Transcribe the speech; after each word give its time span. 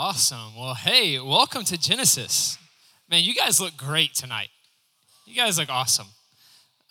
Awesome. 0.00 0.54
Well, 0.56 0.74
hey, 0.74 1.18
welcome 1.18 1.64
to 1.64 1.76
Genesis. 1.76 2.56
Man, 3.10 3.24
you 3.24 3.34
guys 3.34 3.60
look 3.60 3.76
great 3.76 4.14
tonight. 4.14 4.50
You 5.26 5.34
guys 5.34 5.58
look 5.58 5.68
awesome. 5.70 6.06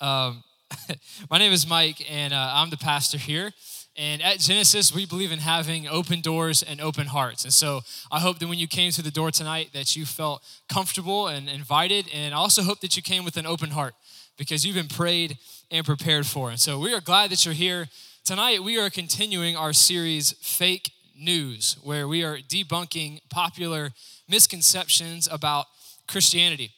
Um, 0.01 0.43
my 1.29 1.37
name 1.37 1.53
is 1.53 1.65
Mike, 1.65 2.05
and 2.11 2.33
uh, 2.33 2.51
I'm 2.53 2.69
the 2.69 2.75
pastor 2.75 3.17
here. 3.17 3.53
And 3.95 4.21
at 4.21 4.39
Genesis, 4.39 4.93
we 4.93 5.05
believe 5.05 5.31
in 5.31 5.39
having 5.39 5.87
open 5.87 6.19
doors 6.19 6.61
and 6.61 6.81
open 6.81 7.07
hearts. 7.07 7.45
And 7.45 7.53
so 7.53 7.79
I 8.11 8.19
hope 8.19 8.39
that 8.39 8.49
when 8.49 8.59
you 8.59 8.67
came 8.67 8.91
through 8.91 9.05
the 9.05 9.11
door 9.11 9.31
tonight, 9.31 9.69
that 9.71 9.95
you 9.95 10.05
felt 10.05 10.43
comfortable 10.67 11.27
and 11.27 11.47
invited. 11.47 12.09
And 12.13 12.33
I 12.33 12.37
also 12.37 12.61
hope 12.61 12.81
that 12.81 12.97
you 12.97 13.01
came 13.01 13.23
with 13.23 13.37
an 13.37 13.45
open 13.45 13.69
heart 13.69 13.93
because 14.37 14.65
you've 14.65 14.75
been 14.75 14.89
prayed 14.89 15.37
and 15.71 15.85
prepared 15.85 16.25
for. 16.25 16.49
And 16.49 16.59
so 16.59 16.77
we 16.77 16.93
are 16.93 16.99
glad 16.99 17.29
that 17.29 17.45
you're 17.45 17.53
here. 17.53 17.87
Tonight, 18.25 18.63
we 18.63 18.77
are 18.77 18.89
continuing 18.89 19.55
our 19.55 19.71
series, 19.71 20.33
Fake 20.41 20.91
news, 21.19 21.77
where 21.83 22.07
we 22.07 22.23
are 22.23 22.37
debunking 22.37 23.19
popular 23.29 23.91
misconceptions 24.27 25.27
about 25.31 25.65
Christianity. 26.07 26.71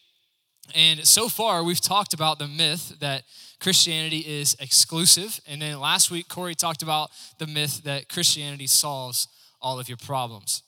And 0.76 1.08
so 1.08 1.30
far, 1.30 1.64
we've 1.64 1.82
talked 1.82 2.14
about 2.14 2.40
the 2.40 2.48
myth 2.48 3.00
that 3.00 3.24
Christianity 3.60 4.20
is 4.20 4.56
exclusive. 4.60 5.40
And 5.48 5.62
then 5.62 5.80
last 5.80 6.12
week, 6.12 6.28
Corey 6.28 6.56
talked 6.56 6.82
about 6.82 7.10
the 7.40 7.48
myth 7.48 7.84
that 7.84 8.08
Christianity 8.08 8.68
solves 8.68 9.28
all 9.62 9.80
of 9.80 9.90
your 9.90 9.98
problems. 9.98 10.64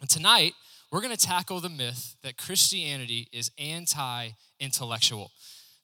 And 0.00 0.08
tonight, 0.08 0.54
we're 0.90 1.00
going 1.00 1.16
to 1.16 1.26
tackle 1.26 1.60
the 1.60 1.70
myth 1.70 2.16
that 2.22 2.36
Christianity 2.36 3.28
is 3.32 3.50
anti 3.58 4.30
intellectual 4.60 5.30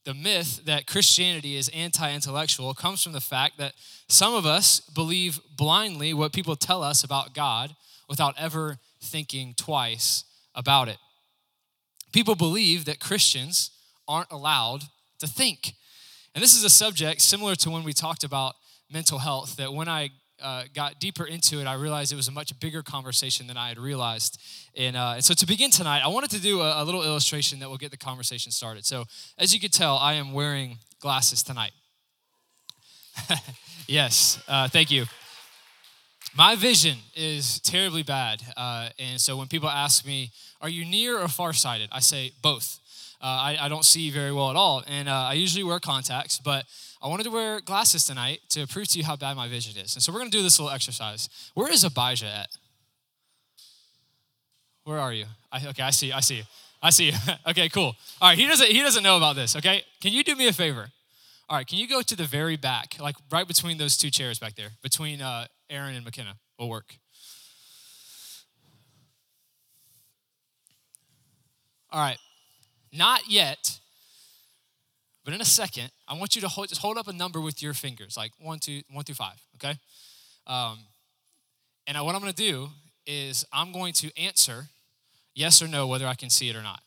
the 0.05 0.15
myth 0.15 0.65
that 0.65 0.87
Christianity 0.87 1.57
is 1.57 1.69
anti 1.71 2.13
intellectual 2.13 2.73
comes 2.75 3.03
from 3.03 3.13
the 3.13 3.21
fact 3.21 3.59
that 3.59 3.75
some 4.09 4.35
of 4.35 4.47
us 4.47 4.81
believe 4.81 5.41
blindly 5.57 6.15
what 6.15 6.33
people 6.33 6.57
tell 6.57 6.83
us 6.83 7.05
about 7.05 7.35
God 7.35 7.75
without 8.09 8.35
ever 8.39 8.79
thinking 9.03 9.55
twice 9.55 10.25
about 10.55 10.89
it. 10.89 10.99
People 12.13 12.35
believe 12.35 12.85
that 12.87 13.01
Christians 13.01 13.71
aren't 14.07 14.33
allowed 14.33 14.85
to 15.19 15.27
think. 15.27 15.75
And 16.35 16.43
this 16.43 16.55
is 16.55 16.65
a 16.65 16.71
subject 16.71 17.21
similar 17.21 17.55
to 17.57 17.71
when 17.71 17.85
we 17.85 17.93
talked 17.93 18.25
about 18.25 18.55
mental 18.91 19.19
health, 19.19 19.57
that 19.57 19.73
when 19.73 19.89
I 19.89 20.11
uh, 20.43 20.65
got 20.75 21.01
deeper 21.01 21.25
into 21.25 21.61
it, 21.61 21.67
I 21.67 21.75
realized 21.75 22.13
it 22.13 22.17
was 22.17 22.29
a 22.29 22.33
much 22.33 22.59
bigger 22.61 22.83
conversation 22.83 23.47
than 23.47 23.57
I 23.57 23.69
had 23.69 23.79
realized. 23.79 24.41
And, 24.77 24.97
uh, 24.97 25.15
and 25.17 25.25
so 25.25 25.35
to 25.35 25.47
begin 25.47 25.71
tonight, 25.71 26.03
I 26.05 26.09
wanted 26.09 26.31
to 26.31 26.41
do 26.41 26.61
a, 26.61 26.83
a, 26.83 26.85
little 26.85 27.03
illustration 27.03 27.59
that 27.61 27.69
will 27.69 27.77
get 27.77 27.91
the 27.91 27.97
conversation 27.97 28.53
started. 28.53 28.87
So 28.87 29.05
as 29.39 29.53
you 29.53 29.61
can 29.61 29.71
tell, 29.71 29.97
I 29.97 30.15
am 30.15 30.33
wearing 30.33 30.79
glasses 31.01 31.43
tonight. 31.43 31.73
yes, 33.87 34.43
uh, 34.49 34.69
thank 34.69 34.91
you. 34.91 35.07
My 36.37 36.57
vision 36.57 36.99
is 37.17 37.61
terribly 37.61 38.03
bad. 38.03 38.43
Uh, 38.57 38.91
and 38.99 39.21
so 39.21 39.37
when 39.37 39.49
people 39.49 39.69
ask 39.69 40.07
me, 40.07 40.31
are 40.61 40.69
you 40.69 40.85
near 40.85 41.19
or 41.19 41.29
farsighted? 41.29 41.89
I 41.93 42.01
say 42.01 42.33
both. 42.43 42.81
Uh, 43.21 43.27
I, 43.27 43.57
I, 43.63 43.69
don't 43.69 43.85
see 43.85 44.11
very 44.11 44.31
well 44.31 44.49
at 44.51 44.55
all. 44.55 44.85
And 44.87 45.09
uh, 45.09 45.13
I 45.13 45.33
usually 45.33 45.65
wear 45.65 45.81
contacts, 45.81 46.39
but 46.39 46.67
I 47.03 47.09
wanted 47.09 47.25
to 47.25 47.31
wear 47.31 47.61
glasses 47.61 48.05
tonight 48.05 48.41
to 48.51 48.67
prove 48.69 48.87
to 48.89 48.99
you 48.99 49.05
how 49.05 49.17
bad 49.17 49.37
my 49.37 49.49
vision 49.49 49.77
is. 49.77 49.97
And 49.97 50.03
so 50.03 50.13
we're 50.13 50.21
going 50.21 50.31
to 50.31 50.37
do 50.37 50.43
this 50.43 50.61
little 50.61 50.73
exercise. 50.73 51.29
Where 51.55 51.73
is 51.73 51.83
Abijah 51.83 52.27
at? 52.27 52.49
Where 54.85 55.01
are 55.01 55.13
you? 55.13 55.27
I, 55.51 55.67
okay, 55.69 55.83
I 55.83 55.91
see. 55.91 56.13
I 56.13 56.21
see. 56.21 56.45
I 56.81 56.91
see 56.91 57.13
okay, 57.49 57.69
cool. 57.69 57.97
All 58.21 58.29
right, 58.29 58.39
he 58.39 58.47
doesn't 58.47 58.69
he 58.69 58.81
doesn't 58.81 59.03
know 59.03 59.17
about 59.17 59.35
this. 59.35 59.57
Okay, 59.57 59.83
can 60.01 60.13
you 60.13 60.23
do 60.23 60.37
me 60.37 60.47
a 60.47 60.53
favor? 60.53 60.89
All 61.49 61.57
right, 61.57 61.67
can 61.67 61.79
you 61.79 61.89
go 61.89 62.03
to 62.03 62.17
the 62.17 62.25
very 62.25 62.57
back, 62.57 62.97
like 63.01 63.17
right 63.33 63.47
between 63.47 63.79
those 63.79 63.97
two 63.97 64.11
chairs 64.11 64.39
back 64.39 64.55
there, 64.55 64.71
between 64.83 65.21
uh, 65.21 65.47
Aaron 65.71 65.95
and 65.95 66.05
McKenna? 66.05 66.37
Will 66.59 66.69
work. 66.69 66.97
All 71.91 72.01
right, 72.01 72.19
not 72.93 73.23
yet. 73.29 73.79
But 75.29 75.35
in 75.35 75.43
a 75.43 75.45
second, 75.45 75.91
I 76.09 76.15
want 76.15 76.35
you 76.35 76.41
to 76.41 76.49
hold, 76.49 76.69
just 76.69 76.81
hold 76.81 76.97
up 76.97 77.07
a 77.07 77.13
number 77.13 77.39
with 77.39 77.63
your 77.63 77.75
fingers, 77.75 78.17
like 78.17 78.33
one, 78.39 78.59
two, 78.59 78.81
one 78.91 79.05
through 79.05 79.17
five, 79.17 79.39
okay? 79.57 79.79
Um, 80.47 80.79
and 81.87 81.99
I, 81.99 82.01
what 82.01 82.15
I'm 82.15 82.23
going 82.23 82.33
to 82.33 82.51
do 82.51 82.71
is 83.07 83.45
I'm 83.53 83.71
going 83.71 83.93
to 83.93 84.11
answer 84.19 84.69
yes 85.35 85.61
or 85.61 85.69
no 85.69 85.87
whether 85.87 86.07
I 86.07 86.15
can 86.15 86.31
see 86.31 86.49
it 86.49 86.57
or 86.57 86.63
not. 86.63 86.81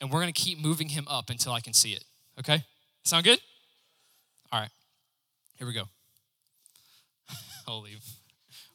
And 0.00 0.10
we're 0.10 0.22
going 0.22 0.32
to 0.32 0.40
keep 0.40 0.58
moving 0.58 0.88
him 0.88 1.06
up 1.06 1.28
until 1.28 1.52
I 1.52 1.60
can 1.60 1.74
see 1.74 1.92
it, 1.92 2.02
okay? 2.40 2.64
Sound 3.04 3.24
good? 3.24 3.40
All 4.50 4.60
right, 4.60 4.70
here 5.58 5.66
we 5.66 5.74
go. 5.74 5.84
Holy, 7.66 7.96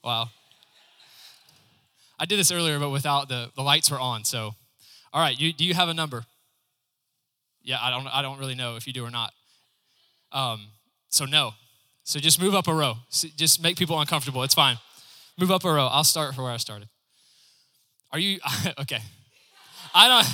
wow. 0.04 0.30
I 2.20 2.26
did 2.26 2.40
this 2.40 2.52
earlier, 2.52 2.80
but 2.80 2.90
without 2.90 3.30
the, 3.30 3.52
the 3.56 3.62
lights 3.62 3.92
were 3.92 4.00
on, 4.00 4.24
so. 4.24 4.56
All 5.14 5.22
right, 5.22 5.40
you, 5.40 5.54
do 5.54 5.66
you 5.66 5.74
have 5.74 5.90
a 5.90 5.94
number? 5.94 6.26
Yeah, 7.64 7.78
I 7.82 7.90
don't, 7.90 8.08
I 8.08 8.22
don't 8.22 8.40
really 8.40 8.56
know 8.56 8.76
if 8.76 8.88
you 8.88 8.94
do 8.94 9.06
or 9.06 9.12
not. 9.12 9.34
Um, 10.32 10.68
so, 11.10 11.26
no. 11.26 11.54
So 12.04 12.20
just 12.20 12.42
move 12.42 12.56
up 12.56 12.68
a 12.68 12.74
row. 12.74 12.96
Just 13.10 13.62
make 13.62 13.78
people 13.78 14.00
uncomfortable. 14.00 14.44
It's 14.44 14.54
fine. 14.54 14.78
Move 15.38 15.52
up 15.52 15.66
a 15.66 15.72
row. 15.72 15.88
I'll 15.88 16.04
start 16.04 16.34
from 16.34 16.46
where 16.46 16.54
I 16.54 16.58
started. 16.58 16.88
Are 18.12 18.20
you, 18.20 18.40
okay. 18.80 19.02
I 19.94 20.08
don't, 20.08 20.28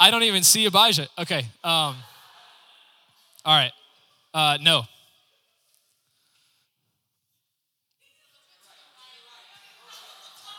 I 0.00 0.10
don't 0.10 0.24
even 0.24 0.42
see 0.42 0.66
Abijah. 0.66 1.08
Okay. 1.18 1.46
Um, 1.62 1.96
all 3.44 3.56
right. 3.56 3.72
Uh, 4.34 4.58
no. 4.60 4.82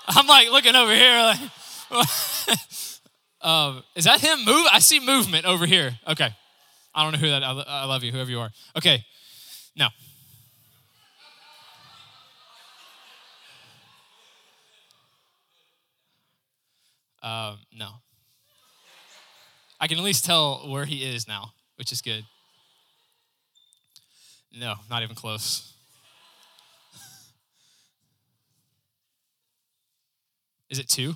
I'm 0.07 0.27
like 0.27 0.51
looking 0.51 0.75
over 0.75 0.93
here 0.93 1.21
like, 1.21 1.39
Um, 3.43 3.83
is 3.93 4.05
that 4.05 4.21
him? 4.21 4.45
Move. 4.45 4.65
I 4.71 4.79
see 4.79 5.01
movement 5.01 5.45
over 5.45 5.65
here. 5.65 5.99
Okay. 6.07 6.29
I 6.95 7.03
don't 7.03 7.11
know 7.11 7.19
who 7.19 7.29
that. 7.29 7.43
I 7.43 7.85
love 7.85 8.03
you, 8.03 8.11
whoever 8.11 8.29
you 8.29 8.39
are. 8.39 8.49
Okay. 8.77 9.03
No. 9.75 9.87
Um, 17.21 17.59
no. 17.73 17.89
I 19.79 19.87
can 19.87 19.97
at 19.97 20.03
least 20.03 20.23
tell 20.23 20.69
where 20.69 20.85
he 20.85 21.03
is 21.03 21.27
now, 21.27 21.51
which 21.75 21.91
is 21.91 22.01
good. 22.01 22.23
No, 24.57 24.75
not 24.89 25.03
even 25.03 25.15
close. 25.15 25.72
Is 30.73 30.79
it 30.79 30.89
two? 30.89 31.13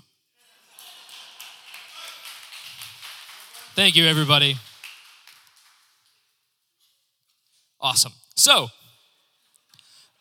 Thank 3.74 3.96
you, 3.96 4.06
everybody. 4.06 4.56
Awesome. 7.82 8.12
So, 8.36 8.68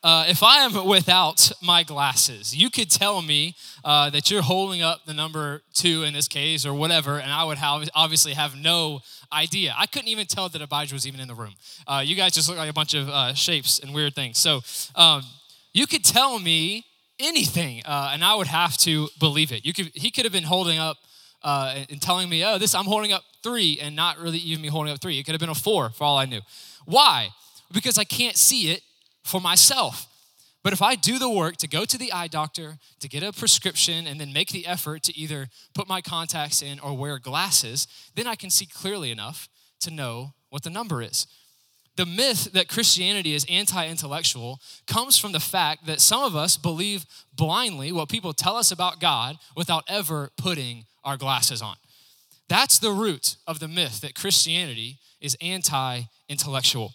uh, 0.03 0.25
if 0.27 0.43
I 0.43 0.61
am 0.61 0.87
without 0.87 1.53
my 1.63 1.83
glasses, 1.83 2.57
you 2.57 2.71
could 2.71 2.91
tell 2.91 3.21
me 3.21 3.55
uh, 3.85 4.09
that 4.09 4.31
you're 4.31 4.41
holding 4.41 4.81
up 4.81 5.05
the 5.05 5.13
number 5.13 5.61
two 5.75 6.05
in 6.05 6.15
this 6.15 6.29
case 6.29 6.65
or 6.65 6.73
whatever, 6.73 7.19
and 7.19 7.31
I 7.31 7.45
would 7.45 7.59
have, 7.59 7.87
obviously 7.95 8.33
have 8.33 8.57
no 8.57 9.01
idea. 9.31 9.75
I 9.77 9.85
couldn't 9.85 10.09
even 10.09 10.25
tell 10.25 10.49
that 10.49 10.63
Abijah 10.63 10.95
was 10.95 11.07
even 11.07 11.21
in 11.21 11.29
the 11.29 11.35
room. 11.35 11.57
Uh, 11.87 12.03
you 12.03 12.17
guys 12.17 12.33
just 12.33 12.49
look 12.49 12.57
like 12.57 12.71
a 12.71 12.73
bunch 12.73 12.95
of 12.95 13.11
uh, 13.11 13.35
shapes 13.35 13.81
and 13.81 13.93
weird 13.93 14.15
things. 14.15 14.39
So 14.39 14.63
um, 14.95 15.25
you 15.75 15.87
could 15.87 16.05
tell 16.05 16.39
me 16.39 16.87
anything, 17.19 17.83
uh, 17.85 18.11
and 18.13 18.25
I 18.25 18.35
would 18.35 18.47
have 18.47 18.77
to 18.79 19.09
believe 19.19 19.53
it. 19.53 19.65
You 19.65 19.73
could, 19.73 19.91
he 19.95 20.11
could 20.11 20.25
have 20.25 20.33
been 20.33 20.45
holding 20.45 20.79
up 20.79 20.99
uh, 21.43 21.85
and 21.91 22.01
telling 22.01 22.29
me, 22.29 22.45
oh, 22.45 22.59
this, 22.59 22.75
I'm 22.75 22.85
holding 22.85 23.13
up 23.13 23.23
three, 23.43 23.79
and 23.81 23.95
not 23.95 24.19
really 24.19 24.39
even 24.39 24.63
me 24.63 24.69
holding 24.69 24.93
up 24.93 25.01
three. 25.01 25.19
It 25.19 25.25
could 25.25 25.33
have 25.33 25.41
been 25.41 25.49
a 25.49 25.55
four 25.55 25.91
for 25.91 26.05
all 26.05 26.19
I 26.19 26.25
knew. 26.27 26.41
Why? 26.85 27.31
Because 27.73 27.99
I 27.99 28.05
can't 28.05 28.37
see 28.37 28.71
it 28.71 28.83
for 29.23 29.41
myself. 29.41 30.07
But 30.63 30.73
if 30.73 30.83
I 30.83 30.97
do 30.97 31.19
the 31.19 31.31
work 31.31 31.59
to 31.59 31.69
go 31.69 31.85
to 31.85 31.97
the 31.97 32.13
eye 32.13 32.27
doctor, 32.27 32.79
to 32.99 33.09
get 33.09 33.23
a 33.23 33.33
prescription, 33.33 34.07
and 34.09 34.21
then 34.21 34.33
make 34.33 34.49
the 34.49 34.67
effort 34.67 35.05
to 35.05 35.17
either 35.17 35.49
put 35.75 35.87
my 35.87 36.01
contacts 36.01 36.61
in 36.61 36.81
or 36.81 36.97
wear 36.97 37.21
glasses, 37.21 37.87
then 38.17 38.27
I 38.27 38.35
can 38.35 38.51
see 38.51 38.67
clearly 38.67 39.13
enough 39.13 39.49
to 39.81 39.93
know 39.93 40.33
what 40.51 40.65
the 40.65 40.71
number 40.71 41.03
is. 41.03 41.29
The 41.97 42.07
myth 42.07 42.53
that 42.53 42.69
Christianity 42.69 43.35
is 43.35 43.47
anti 43.49 43.87
intellectual 43.89 44.61
comes 44.87 45.17
from 45.17 45.33
the 45.33 45.41
fact 45.41 45.87
that 45.87 46.01
some 46.01 46.23
of 46.23 46.37
us 46.37 46.57
believe 46.57 47.07
blindly 47.35 47.91
what 47.91 48.09
people 48.09 48.35
tell 48.35 48.57
us 48.57 48.71
about 48.71 49.01
God 49.01 49.37
without 49.57 49.85
ever 49.89 50.31
putting 50.37 50.85
our 51.05 51.17
glasses 51.17 51.63
on. 51.63 51.77
That's 52.49 52.79
the 52.79 52.93
root 52.93 53.37
of 53.47 53.61
the 53.61 53.69
myth 53.69 54.01
that 54.03 54.15
Christianity 54.15 54.99
is 55.21 55.37
anti 55.41 56.03
intellectual. 56.29 56.93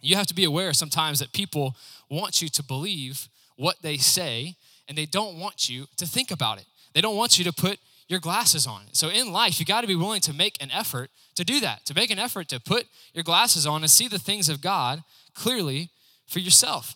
You 0.00 0.16
have 0.16 0.26
to 0.26 0.34
be 0.34 0.44
aware 0.44 0.72
sometimes 0.72 1.18
that 1.18 1.32
people 1.32 1.76
want 2.10 2.42
you 2.42 2.48
to 2.48 2.62
believe 2.62 3.28
what 3.56 3.76
they 3.82 3.96
say 3.96 4.56
and 4.88 4.96
they 4.98 5.06
don't 5.06 5.38
want 5.38 5.68
you 5.68 5.86
to 5.96 6.06
think 6.06 6.30
about 6.30 6.58
it. 6.58 6.66
They 6.94 7.00
don't 7.00 7.16
want 7.16 7.38
you 7.38 7.44
to 7.44 7.52
put 7.52 7.78
your 8.08 8.20
glasses 8.20 8.66
on. 8.66 8.82
So 8.92 9.08
in 9.08 9.32
life, 9.32 9.58
you 9.58 9.66
got 9.66 9.80
to 9.80 9.86
be 9.86 9.94
willing 9.94 10.20
to 10.22 10.32
make 10.32 10.62
an 10.62 10.70
effort 10.70 11.10
to 11.36 11.44
do 11.44 11.60
that, 11.60 11.84
to 11.86 11.94
make 11.94 12.10
an 12.10 12.18
effort 12.18 12.48
to 12.48 12.60
put 12.60 12.86
your 13.12 13.24
glasses 13.24 13.66
on 13.66 13.82
and 13.82 13.90
see 13.90 14.08
the 14.08 14.18
things 14.18 14.48
of 14.48 14.60
God 14.60 15.02
clearly 15.34 15.90
for 16.26 16.38
yourself. 16.38 16.94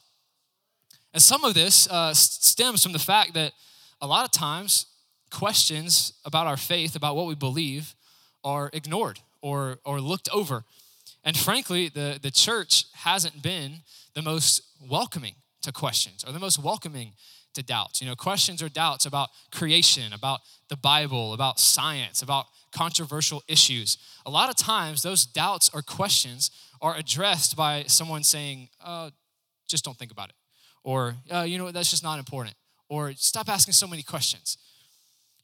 And 1.13 1.23
some 1.23 1.45
of 1.45 1.55
this 1.55 1.89
uh, 1.89 2.13
stems 2.15 2.83
from 2.83 2.93
the 2.93 2.99
fact 2.99 3.35
that 3.35 3.53
a 4.01 4.07
lot 4.07 4.25
of 4.25 4.31
times 4.31 4.87
questions 5.31 6.13
about 6.25 6.47
our 6.47 6.57
faith, 6.57 6.95
about 6.95 7.17
what 7.17 7.27
we 7.27 7.35
believe, 7.35 7.95
are 8.45 8.71
ignored 8.73 9.21
or, 9.43 9.79
or 9.85 10.01
looked 10.01 10.29
over. 10.33 10.65
And 11.25 11.37
frankly, 11.37 11.89
the, 11.89 12.19
the 12.21 12.31
church 12.31 12.87
hasn't 12.95 13.43
been 13.43 13.83
the 14.15 14.23
most 14.23 14.63
welcoming 14.89 15.35
to 15.63 15.73
questions 15.73 16.25
or 16.25 16.33
the 16.33 16.39
most 16.39 16.63
welcoming 16.63 17.13
to 17.59 17.63
doubts. 17.65 18.01
You 18.01 18.07
know, 18.07 18.15
questions 18.15 18.63
or 18.63 18.69
doubts 18.69 19.05
about 19.05 19.31
creation, 19.53 20.13
about 20.13 20.41
the 20.69 20.77
Bible, 20.77 21.35
about 21.35 21.59
science, 21.59 22.23
about 22.23 22.47
controversial 22.73 23.43
issues. 23.49 23.99
A 24.25 24.31
lot 24.31 24.49
of 24.49 24.57
times, 24.57 25.03
those 25.03 25.27
doubts 25.27 25.71
or 25.75 25.83
questions 25.83 26.51
are 26.81 26.97
addressed 26.97 27.57
by 27.57 27.85
someone 27.87 28.23
saying, 28.23 28.69
uh, 28.85 29.11
just 29.69 29.85
don't 29.85 29.99
think 29.99 30.13
about 30.13 30.29
it. 30.31 30.35
Or, 30.85 31.17
uh, 31.33 31.43
you 31.43 31.59
know, 31.59 31.71
that's 31.71 31.91
just 31.91 32.03
not 32.03 32.19
important. 32.19 32.55
Or, 32.89 33.13
stop 33.15 33.49
asking 33.49 33.75
so 33.75 33.87
many 33.87 34.03
questions. 34.03 34.57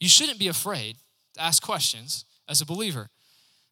You 0.01 0.09
shouldn't 0.09 0.39
be 0.39 0.49
afraid 0.49 0.97
to 1.35 1.43
ask 1.43 1.63
questions 1.63 2.25
as 2.49 2.61
a 2.61 2.67
believer. 2.67 3.11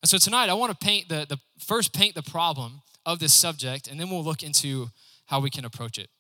And 0.03 0.11
so 0.11 0.19
tonight, 0.19 0.49
I 0.49 0.55
want 0.55 0.79
to 0.79 0.85
paint 0.85 1.09
the, 1.09 1.27
the 1.29 1.39
first 1.59 1.93
paint 1.95 2.15
the 2.15 2.23
problem 2.23 2.83
of 3.07 3.19
this 3.19 3.33
subject, 3.33 3.89
and 3.89 4.01
then 4.01 4.11
we'll 4.11 4.25
look 4.25 4.43
into 4.43 4.89
how 5.27 5.41
we 5.41 5.51
can 5.51 5.65
approach 5.65 5.99
it. 5.99 6.11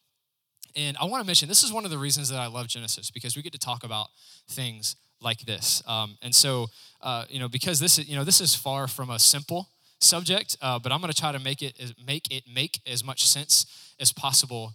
And 0.77 0.97
I 1.01 1.05
want 1.05 1.23
to 1.23 1.27
mention 1.27 1.49
this 1.49 1.63
is 1.63 1.73
one 1.73 1.85
of 1.85 1.91
the 1.91 1.99
reasons 1.99 2.29
that 2.29 2.39
I 2.39 2.47
love 2.47 2.69
Genesis 2.69 3.11
because 3.11 3.37
we 3.37 3.43
get 3.43 3.53
to 3.53 3.59
talk 3.59 3.85
about 3.85 4.09
things 4.49 4.97
like 5.21 5.41
this. 5.41 5.83
Um, 5.87 6.17
and 6.23 6.35
so, 6.35 6.69
uh, 7.01 7.25
you 7.29 7.39
know, 7.39 7.49
because 7.49 7.81
this 7.81 7.99
is, 7.99 8.09
you 8.09 8.17
know, 8.17 8.25
this 8.25 8.41
is 8.41 8.55
far 8.55 8.89
from 8.89 9.11
a 9.11 9.19
simple 9.19 9.69
subject, 10.01 10.57
uh, 10.61 10.79
but 10.79 10.93
I'm 10.93 11.01
going 11.01 11.13
to 11.13 11.19
try 11.19 11.33
to 11.33 11.39
make 11.39 11.63
it 11.63 11.95
make 12.05 12.31
it 12.31 12.45
make 12.53 12.81
as 12.87 13.05
much 13.05 13.27
sense 13.27 13.67
as 14.01 14.13
possible 14.13 14.75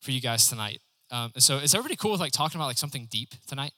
for 0.00 0.12
you 0.12 0.20
guys 0.20 0.48
tonight. 0.48 0.80
Um, 1.10 1.32
and 1.34 1.42
so, 1.42 1.56
is 1.56 1.74
everybody 1.74 1.96
cool 1.96 2.12
with 2.12 2.20
like 2.20 2.32
talking 2.32 2.58
about 2.58 2.66
like 2.66 2.78
something 2.78 3.08
deep 3.10 3.30
tonight? 3.46 3.72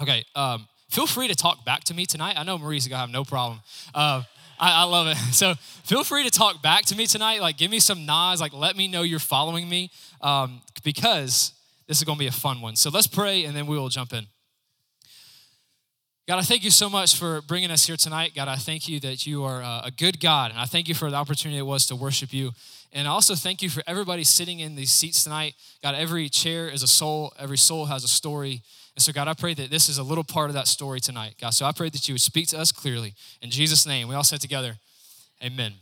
Okay. 0.00 0.24
Um, 0.34 0.66
feel 0.90 1.06
free 1.06 1.28
to 1.28 1.34
talk 1.34 1.64
back 1.64 1.84
to 1.84 1.94
me 1.94 2.04
tonight. 2.06 2.34
I 2.36 2.42
know 2.42 2.58
Marie's 2.58 2.88
gonna 2.88 3.00
have 3.00 3.10
no 3.10 3.24
problem. 3.24 3.60
Uh, 3.94 4.22
I, 4.62 4.82
I, 4.82 4.84
love 4.84 5.08
it. 5.08 5.16
So 5.32 5.54
feel 5.56 6.04
free 6.04 6.22
to 6.22 6.30
talk 6.30 6.62
back 6.62 6.84
to 6.86 6.96
me 6.96 7.06
tonight. 7.06 7.40
Like, 7.40 7.58
give 7.58 7.70
me 7.70 7.80
some 7.80 8.06
nods. 8.06 8.40
Like, 8.40 8.52
let 8.52 8.76
me 8.76 8.86
know 8.86 9.02
you're 9.02 9.18
following 9.18 9.68
me 9.68 9.90
um, 10.20 10.62
because 10.84 11.52
this 11.88 11.98
is 11.98 12.04
gonna 12.04 12.18
be 12.18 12.28
a 12.28 12.32
fun 12.32 12.60
one. 12.60 12.76
So 12.76 12.88
let's 12.88 13.08
pray 13.08 13.44
and 13.44 13.56
then 13.56 13.66
we 13.66 13.76
will 13.76 13.88
jump 13.88 14.12
in. 14.12 14.26
God, 16.28 16.38
I 16.38 16.42
thank 16.42 16.62
you 16.62 16.70
so 16.70 16.88
much 16.88 17.16
for 17.16 17.42
bringing 17.42 17.72
us 17.72 17.84
here 17.84 17.96
tonight. 17.96 18.30
God, 18.32 18.46
I 18.46 18.54
thank 18.54 18.88
you 18.88 19.00
that 19.00 19.26
you 19.26 19.42
are 19.42 19.60
uh, 19.60 19.82
a 19.86 19.90
good 19.90 20.20
God. 20.20 20.52
And 20.52 20.60
I 20.60 20.66
thank 20.66 20.86
you 20.86 20.94
for 20.94 21.10
the 21.10 21.16
opportunity 21.16 21.58
it 21.58 21.62
was 21.62 21.84
to 21.86 21.96
worship 21.96 22.32
you. 22.32 22.52
And 22.92 23.08
I 23.08 23.10
also 23.10 23.34
thank 23.34 23.60
you 23.60 23.68
for 23.68 23.82
everybody 23.88 24.22
sitting 24.22 24.60
in 24.60 24.76
these 24.76 24.92
seats 24.92 25.24
tonight. 25.24 25.54
God, 25.82 25.96
every 25.96 26.28
chair 26.28 26.68
is 26.68 26.84
a 26.84 26.86
soul, 26.86 27.32
every 27.40 27.58
soul 27.58 27.86
has 27.86 28.04
a 28.04 28.08
story. 28.08 28.62
And 28.94 29.02
so, 29.02 29.12
God, 29.12 29.26
I 29.26 29.34
pray 29.34 29.54
that 29.54 29.68
this 29.68 29.88
is 29.88 29.98
a 29.98 30.04
little 30.04 30.22
part 30.22 30.48
of 30.48 30.54
that 30.54 30.68
story 30.68 31.00
tonight. 31.00 31.34
God, 31.40 31.54
so 31.54 31.66
I 31.66 31.72
pray 31.72 31.90
that 31.90 32.06
you 32.06 32.14
would 32.14 32.20
speak 32.20 32.46
to 32.48 32.58
us 32.60 32.70
clearly. 32.70 33.14
In 33.40 33.50
Jesus' 33.50 33.84
name, 33.84 34.06
we 34.06 34.14
all 34.14 34.22
said 34.22 34.40
together, 34.40 34.76
Amen. 35.42 35.72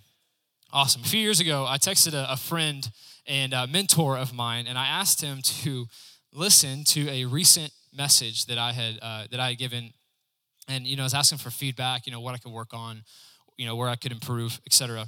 Awesome. 0.73 1.03
A 1.03 1.07
few 1.07 1.21
years 1.21 1.41
ago, 1.41 1.67
I 1.69 1.77
texted 1.77 2.15
a, 2.15 2.37
friend 2.39 2.91
and 3.27 3.53
a 3.53 3.67
mentor 3.67 4.17
of 4.17 4.33
mine, 4.33 4.67
and 4.67 4.79
I 4.79 4.87
asked 4.87 5.21
him 5.21 5.43
to 5.43 5.87
listen 6.33 6.85
to 6.85 7.11
a 7.11 7.27
recent 7.27 7.73
message 7.95 8.47
that 8.47 8.57
I 8.57 8.73
had 8.73 8.99
uh, 9.03 9.25
that 9.31 9.41
I 9.41 9.49
had 9.49 9.59
given 9.59 9.93
and 10.71 10.87
you 10.87 10.97
know, 10.97 11.03
I 11.03 11.07
was 11.07 11.15
asking 11.15 11.39
for 11.39 11.51
feedback, 11.51 12.07
you 12.07 12.13
know, 12.13 12.21
what 12.21 12.35
I 12.35 12.39
could 12.39 12.53
work 12.53 12.73
on, 12.73 13.03
you 13.57 13.67
know, 13.67 13.77
where 13.77 13.89
I 13.89 13.97
could 13.97 14.13
improve, 14.13 14.61
etc. 14.67 15.07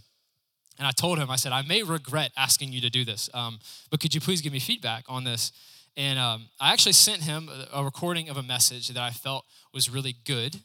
And 0.79 0.87
I 0.87 0.91
told 0.91 1.19
him, 1.19 1.31
I 1.31 1.37
said, 1.37 1.53
I 1.53 1.63
may 1.63 1.83
regret 1.83 2.33
asking 2.37 2.73
you 2.73 2.81
to 2.81 2.91
do 2.91 3.05
this, 3.05 3.31
um, 3.35 3.59
but 3.91 4.01
could 4.01 4.15
you 4.15 4.21
please 4.21 4.41
give 4.41 4.53
me 4.53 4.59
feedback 4.59 5.05
on 5.09 5.25
this? 5.25 5.53
And 5.97 6.19
um, 6.19 6.49
I 6.59 6.73
actually 6.73 6.93
sent 6.93 7.23
him 7.23 7.51
a 7.73 7.85
recording 7.85 8.29
of 8.29 8.37
a 8.37 8.43
message 8.43 8.89
that 8.89 9.03
I 9.03 9.11
felt 9.11 9.45
was 9.75 9.91
really 9.91 10.17
good 10.25 10.57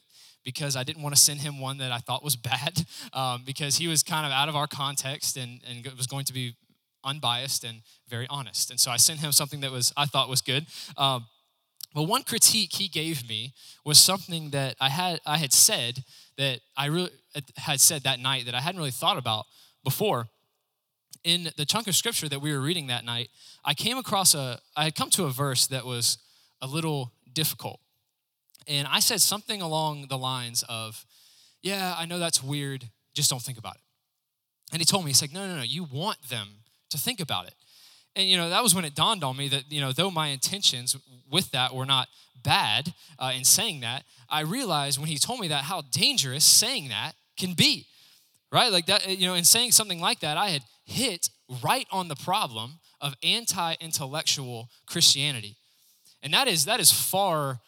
because 0.44 0.76
I 0.76 0.82
didn't 0.82 1.02
want 1.02 1.14
to 1.14 1.20
send 1.20 1.40
him 1.40 1.60
one 1.60 1.78
that 1.78 1.92
I 1.92 1.98
thought 1.98 2.24
was 2.24 2.36
bad 2.50 2.86
um, 3.12 3.42
because 3.44 3.76
he 3.76 3.86
was 3.86 4.02
kind 4.02 4.24
of 4.24 4.32
out 4.32 4.48
of 4.48 4.56
our 4.56 4.66
context 4.66 5.36
and, 5.36 5.60
and 5.68 5.86
was 5.96 6.06
going 6.06 6.24
to 6.24 6.32
be 6.32 6.54
unbiased 7.04 7.64
and 7.64 7.82
very 8.08 8.26
honest. 8.30 8.70
And 8.70 8.80
so 8.80 8.90
I 8.90 8.96
sent 8.96 9.20
him 9.20 9.32
something 9.32 9.60
that 9.60 9.70
was 9.70 9.92
I 9.96 10.06
thought 10.06 10.28
was 10.28 10.40
good. 10.40 10.66
Um, 10.96 11.26
but 11.94 12.02
one 12.02 12.22
critique 12.22 12.74
he 12.74 12.88
gave 12.88 13.28
me 13.28 13.54
was 13.84 13.98
something 13.98 14.50
that 14.50 14.76
I 14.80 14.88
had 14.88 15.20
I 15.24 15.38
had 15.38 15.52
said 15.52 16.04
that 16.36 16.60
I 16.76 16.86
really 16.86 17.10
uh, 17.34 17.40
had 17.56 17.80
said 17.80 18.02
that 18.02 18.20
night 18.20 18.44
that 18.46 18.54
I 18.54 18.60
hadn't 18.60 18.78
really 18.78 18.90
thought 18.90 19.18
about 19.18 19.46
before. 19.84 20.28
In 21.24 21.50
the 21.56 21.64
chunk 21.64 21.88
of 21.88 21.96
scripture 21.96 22.28
that 22.28 22.40
we 22.40 22.52
were 22.52 22.60
reading 22.60 22.86
that 22.86 23.04
night, 23.04 23.30
I 23.64 23.74
came 23.74 23.98
across 23.98 24.34
a 24.34 24.60
I 24.76 24.84
had 24.84 24.94
come 24.94 25.10
to 25.10 25.24
a 25.24 25.30
verse 25.30 25.66
that 25.68 25.84
was 25.84 26.18
a 26.60 26.66
little 26.66 27.12
difficult. 27.32 27.80
And 28.66 28.86
I 28.86 29.00
said 29.00 29.20
something 29.20 29.62
along 29.62 30.06
the 30.08 30.18
lines 30.18 30.62
of, 30.68 31.06
"Yeah, 31.62 31.94
I 31.96 32.04
know 32.04 32.18
that's 32.18 32.42
weird, 32.42 32.90
just 33.14 33.30
don't 33.30 33.42
think 33.42 33.58
about 33.58 33.76
it." 33.76 33.82
And 34.72 34.80
he 34.80 34.84
told 34.84 35.04
me, 35.04 35.10
he's 35.10 35.22
like, 35.22 35.32
"No, 35.32 35.46
no, 35.46 35.56
no, 35.56 35.62
you 35.62 35.84
want 35.84 36.20
them 36.28 36.48
to 36.90 36.98
think 36.98 37.18
about 37.18 37.46
it." 37.46 37.54
And 38.18 38.28
you 38.28 38.36
know 38.36 38.50
that 38.50 38.62
was 38.62 38.74
when 38.74 38.84
it 38.84 38.94
dawned 38.94 39.24
on 39.24 39.36
me 39.36 39.48
that 39.48 39.64
you 39.70 39.80
know 39.80 39.92
though 39.92 40.10
my 40.10 40.28
intentions 40.28 40.96
with 41.30 41.50
that 41.52 41.74
were 41.74 41.86
not 41.86 42.08
bad 42.42 42.92
uh, 43.18 43.32
in 43.34 43.44
saying 43.44 43.80
that 43.80 44.04
i 44.28 44.40
realized 44.40 44.98
when 44.98 45.08
he 45.08 45.16
told 45.16 45.40
me 45.40 45.48
that 45.48 45.64
how 45.64 45.80
dangerous 45.90 46.44
saying 46.44 46.88
that 46.88 47.12
can 47.38 47.54
be 47.54 47.86
right? 48.52 48.72
Like 48.72 48.86
that 48.86 49.18
you 49.18 49.26
know 49.26 49.34
in 49.34 49.44
saying 49.44 49.72
something 49.72 50.00
like 50.00 50.20
that 50.20 50.36
i 50.36 50.48
had 50.48 50.62
hit 50.84 51.28
right 51.62 51.86
on 51.90 52.08
the 52.08 52.16
problem 52.16 52.78
of 53.00 53.14
anti-intellectual 53.22 54.68
christianity. 54.86 55.56
And 56.22 56.32
that 56.34 56.48
is 56.48 56.64
that 56.64 56.80
is 56.80 56.90
far 56.92 57.60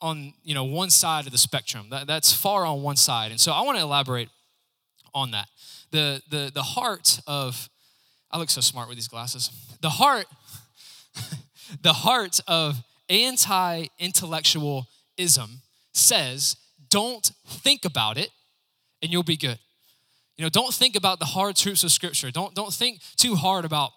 on 0.00 0.34
you 0.42 0.54
know 0.54 0.64
one 0.64 0.90
side 0.90 1.26
of 1.26 1.32
the 1.32 1.38
spectrum. 1.38 1.88
That, 1.90 2.06
that's 2.06 2.32
far 2.32 2.64
on 2.64 2.82
one 2.82 2.96
side. 2.96 3.30
And 3.30 3.40
so 3.40 3.52
i 3.52 3.62
want 3.62 3.78
to 3.78 3.82
elaborate 3.82 4.28
on 5.14 5.30
that. 5.32 5.48
The 5.90 6.22
the 6.30 6.50
the 6.52 6.62
heart 6.62 7.20
of 7.26 7.68
I 8.32 8.38
look 8.38 8.50
so 8.50 8.60
smart 8.60 8.88
with 8.88 8.96
these 8.96 9.08
glasses. 9.08 9.50
The 9.80 9.90
heart, 9.90 10.26
the 11.82 11.92
heart 11.92 12.40
of 12.46 12.82
anti-intellectualism 13.08 15.62
says, 15.92 16.56
don't 16.88 17.30
think 17.46 17.84
about 17.84 18.16
it 18.16 18.30
and 19.02 19.12
you'll 19.12 19.22
be 19.22 19.36
good. 19.36 19.58
You 20.36 20.44
know, 20.44 20.48
don't 20.48 20.72
think 20.72 20.96
about 20.96 21.18
the 21.18 21.26
hard 21.26 21.56
truths 21.56 21.84
of 21.84 21.92
scripture. 21.92 22.30
Don't, 22.30 22.54
don't 22.54 22.72
think 22.72 23.00
too 23.16 23.34
hard 23.34 23.64
about 23.64 23.90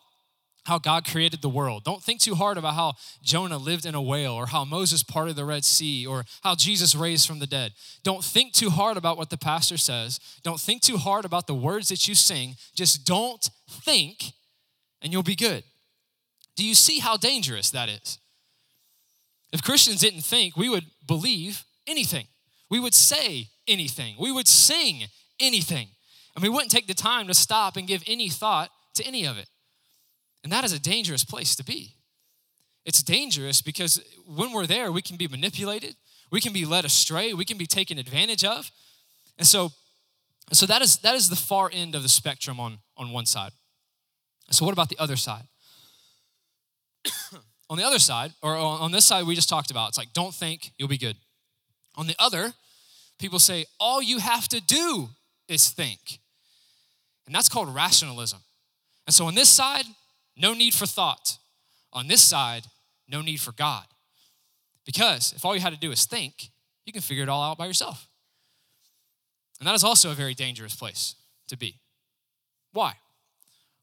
how 0.65 0.79
God 0.79 1.05
created 1.05 1.41
the 1.41 1.49
world. 1.49 1.83
Don't 1.83 2.03
think 2.03 2.19
too 2.19 2.35
hard 2.35 2.57
about 2.57 2.73
how 2.73 2.93
Jonah 3.21 3.57
lived 3.57 3.85
in 3.85 3.95
a 3.95 4.01
whale 4.01 4.33
or 4.33 4.47
how 4.47 4.65
Moses 4.65 5.03
parted 5.03 5.35
the 5.35 5.45
Red 5.45 5.63
Sea 5.63 6.05
or 6.05 6.25
how 6.43 6.55
Jesus 6.55 6.95
raised 6.95 7.27
from 7.27 7.39
the 7.39 7.47
dead. 7.47 7.73
Don't 8.03 8.23
think 8.23 8.53
too 8.53 8.69
hard 8.69 8.97
about 8.97 9.17
what 9.17 9.29
the 9.29 9.37
pastor 9.37 9.77
says. 9.77 10.19
Don't 10.43 10.59
think 10.59 10.81
too 10.81 10.97
hard 10.97 11.23
about 11.23 11.47
the 11.47 11.55
words 11.55 11.89
that 11.89 12.07
you 12.07 12.15
sing. 12.15 12.55
Just 12.75 13.05
don't 13.05 13.47
think 13.69 14.33
and 15.01 15.13
you'll 15.13 15.23
be 15.23 15.35
good. 15.35 15.63
Do 16.55 16.65
you 16.65 16.73
see 16.73 16.99
how 16.99 17.15
dangerous 17.15 17.69
that 17.71 17.89
is? 17.89 18.17
If 19.51 19.61
Christians 19.61 20.01
didn't 20.01 20.21
think, 20.21 20.57
we 20.57 20.67
would 20.67 20.85
believe 21.05 21.63
anything. 21.85 22.27
We 22.69 22.79
would 22.79 22.95
say 22.95 23.49
anything. 23.67 24.15
We 24.19 24.31
would 24.31 24.47
sing 24.47 25.03
anything. 25.39 25.89
And 26.35 26.43
we 26.43 26.49
wouldn't 26.49 26.71
take 26.71 26.87
the 26.87 26.93
time 26.93 27.27
to 27.27 27.33
stop 27.33 27.77
and 27.77 27.87
give 27.87 28.03
any 28.07 28.29
thought 28.29 28.69
to 28.95 29.05
any 29.05 29.25
of 29.25 29.37
it. 29.37 29.47
And 30.45 30.51
that 30.51 30.63
is 30.63 30.71
a 30.71 30.79
dangerous 30.79 31.23
place 31.23 31.55
to 31.55 31.63
be. 31.63 31.95
It's 32.85 33.01
dangerous 33.01 33.63
because 33.63 33.99
when 34.27 34.51
we're 34.53 34.67
there, 34.67 34.91
we 34.91 35.01
can 35.01 35.17
be 35.17 35.27
manipulated, 35.27 35.95
we 36.31 36.39
can 36.39 36.53
be 36.53 36.65
led 36.65 36.85
astray, 36.85 37.33
we 37.33 37.45
can 37.45 37.57
be 37.57 37.65
taken 37.65 37.97
advantage 37.97 38.43
of. 38.43 38.69
And 39.39 39.47
so, 39.47 39.71
so 40.51 40.67
that 40.67 40.83
is 40.83 40.97
that 40.97 41.15
is 41.15 41.29
the 41.31 41.35
far 41.35 41.71
end 41.73 41.95
of 41.95 42.03
the 42.03 42.09
spectrum 42.09 42.59
on, 42.59 42.77
on 42.95 43.11
one 43.11 43.25
side. 43.25 43.53
So 44.51 44.65
what 44.65 44.73
about 44.73 44.89
the 44.89 44.99
other 44.99 45.15
side? 45.15 45.45
on 47.71 47.79
the 47.79 47.83
other 47.83 47.97
side, 47.97 48.31
or 48.43 48.55
on 48.55 48.91
this 48.91 49.05
side 49.05 49.25
we 49.25 49.33
just 49.33 49.49
talked 49.49 49.71
about, 49.71 49.89
it's 49.89 49.97
like, 49.97 50.13
don't 50.13 50.35
think, 50.35 50.73
you'll 50.77 50.87
be 50.87 50.99
good. 50.99 51.17
On 51.95 52.05
the 52.05 52.15
other, 52.19 52.53
people 53.17 53.39
say, 53.39 53.65
all 53.79 53.99
you 53.99 54.19
have 54.19 54.47
to 54.49 54.61
do 54.61 55.09
is 55.47 55.69
think. 55.69 56.19
And 57.25 57.33
that's 57.33 57.49
called 57.49 57.73
rationalism. 57.73 58.41
And 59.07 59.13
so 59.15 59.25
on 59.25 59.33
this 59.33 59.49
side, 59.49 59.85
no 60.37 60.53
need 60.53 60.73
for 60.73 60.85
thought. 60.85 61.37
On 61.93 62.07
this 62.07 62.21
side, 62.21 62.65
no 63.07 63.21
need 63.21 63.39
for 63.39 63.51
God. 63.51 63.85
Because 64.85 65.33
if 65.33 65.45
all 65.45 65.55
you 65.55 65.61
had 65.61 65.73
to 65.73 65.79
do 65.79 65.91
is 65.91 66.05
think, 66.05 66.51
you 66.85 66.93
can 66.93 67.01
figure 67.01 67.23
it 67.23 67.29
all 67.29 67.43
out 67.43 67.57
by 67.57 67.65
yourself. 67.65 68.07
And 69.59 69.67
that 69.67 69.75
is 69.75 69.83
also 69.83 70.11
a 70.11 70.15
very 70.15 70.33
dangerous 70.33 70.75
place 70.75 71.15
to 71.47 71.57
be. 71.57 71.79
Why? 72.73 72.93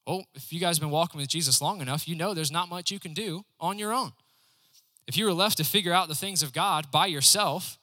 Well, 0.07 0.25
if 0.35 0.53
you 0.53 0.61
guys 0.61 0.77
have 0.77 0.83
been 0.83 0.91
walking 0.91 1.21
with 1.21 1.29
Jesus 1.29 1.63
long 1.63 1.81
enough, 1.81 2.07
you 2.07 2.15
know 2.15 2.35
there's 2.35 2.53
not 2.53 2.69
much 2.69 2.91
you 2.91 2.99
can 2.99 3.15
do 3.15 3.45
on 3.59 3.79
your 3.79 3.93
own. 3.93 4.13
If 5.07 5.17
you 5.17 5.25
were 5.25 5.33
left 5.33 5.57
to 5.57 5.65
figure 5.65 5.93
out 5.93 6.09
the 6.09 6.15
things 6.15 6.43
of 6.43 6.53
God 6.53 6.91
by 6.91 7.07
yourself, 7.07 7.79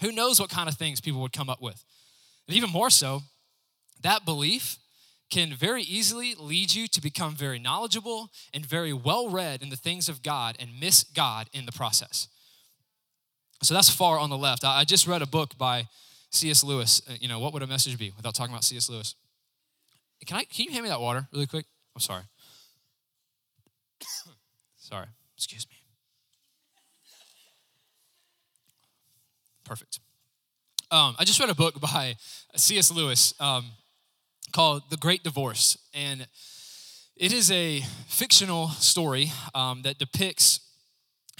who 0.00 0.12
knows 0.12 0.40
what 0.40 0.50
kind 0.50 0.68
of 0.68 0.76
things 0.76 1.00
people 1.00 1.20
would 1.20 1.32
come 1.32 1.50
up 1.50 1.60
with? 1.60 1.84
And 2.46 2.56
even 2.56 2.70
more 2.70 2.90
so, 2.90 3.22
that 4.02 4.24
belief 4.24 4.78
can 5.34 5.52
very 5.52 5.82
easily 5.82 6.36
lead 6.38 6.72
you 6.72 6.86
to 6.86 7.00
become 7.00 7.34
very 7.34 7.58
knowledgeable 7.58 8.30
and 8.54 8.64
very 8.64 8.92
well 8.92 9.28
read 9.28 9.62
in 9.62 9.68
the 9.68 9.76
things 9.76 10.08
of 10.08 10.22
God 10.22 10.56
and 10.60 10.78
miss 10.78 11.02
God 11.02 11.48
in 11.52 11.66
the 11.66 11.72
process. 11.72 12.28
So 13.60 13.74
that's 13.74 13.90
far 13.90 14.16
on 14.16 14.30
the 14.30 14.38
left. 14.38 14.62
I 14.64 14.84
just 14.84 15.08
read 15.08 15.22
a 15.22 15.26
book 15.26 15.58
by 15.58 15.88
C.S. 16.30 16.62
Lewis. 16.62 17.02
Uh, 17.10 17.14
you 17.20 17.26
know, 17.26 17.40
what 17.40 17.52
would 17.52 17.62
a 17.62 17.66
message 17.66 17.98
be 17.98 18.12
without 18.16 18.36
talking 18.36 18.54
about 18.54 18.62
C.S. 18.62 18.88
Lewis? 18.88 19.16
Can 20.24 20.36
I? 20.36 20.44
Can 20.44 20.66
you 20.66 20.70
hand 20.70 20.84
me 20.84 20.88
that 20.90 21.00
water 21.00 21.26
really 21.32 21.48
quick? 21.48 21.66
I'm 21.96 22.00
sorry. 22.00 22.22
sorry. 24.76 25.06
Excuse 25.36 25.66
me. 25.68 25.76
Perfect. 29.64 29.98
Um, 30.92 31.16
I 31.18 31.24
just 31.24 31.40
read 31.40 31.50
a 31.50 31.56
book 31.56 31.80
by 31.80 32.14
C.S. 32.54 32.92
Lewis 32.92 33.34
um, 33.40 33.64
called 34.54 34.88
The 34.88 34.96
Great 34.96 35.24
Divorce, 35.24 35.76
and 35.92 36.28
it 37.16 37.32
is 37.32 37.50
a 37.50 37.80
fictional 38.06 38.68
story 38.68 39.32
um, 39.52 39.82
that 39.82 39.98
depicts 39.98 40.60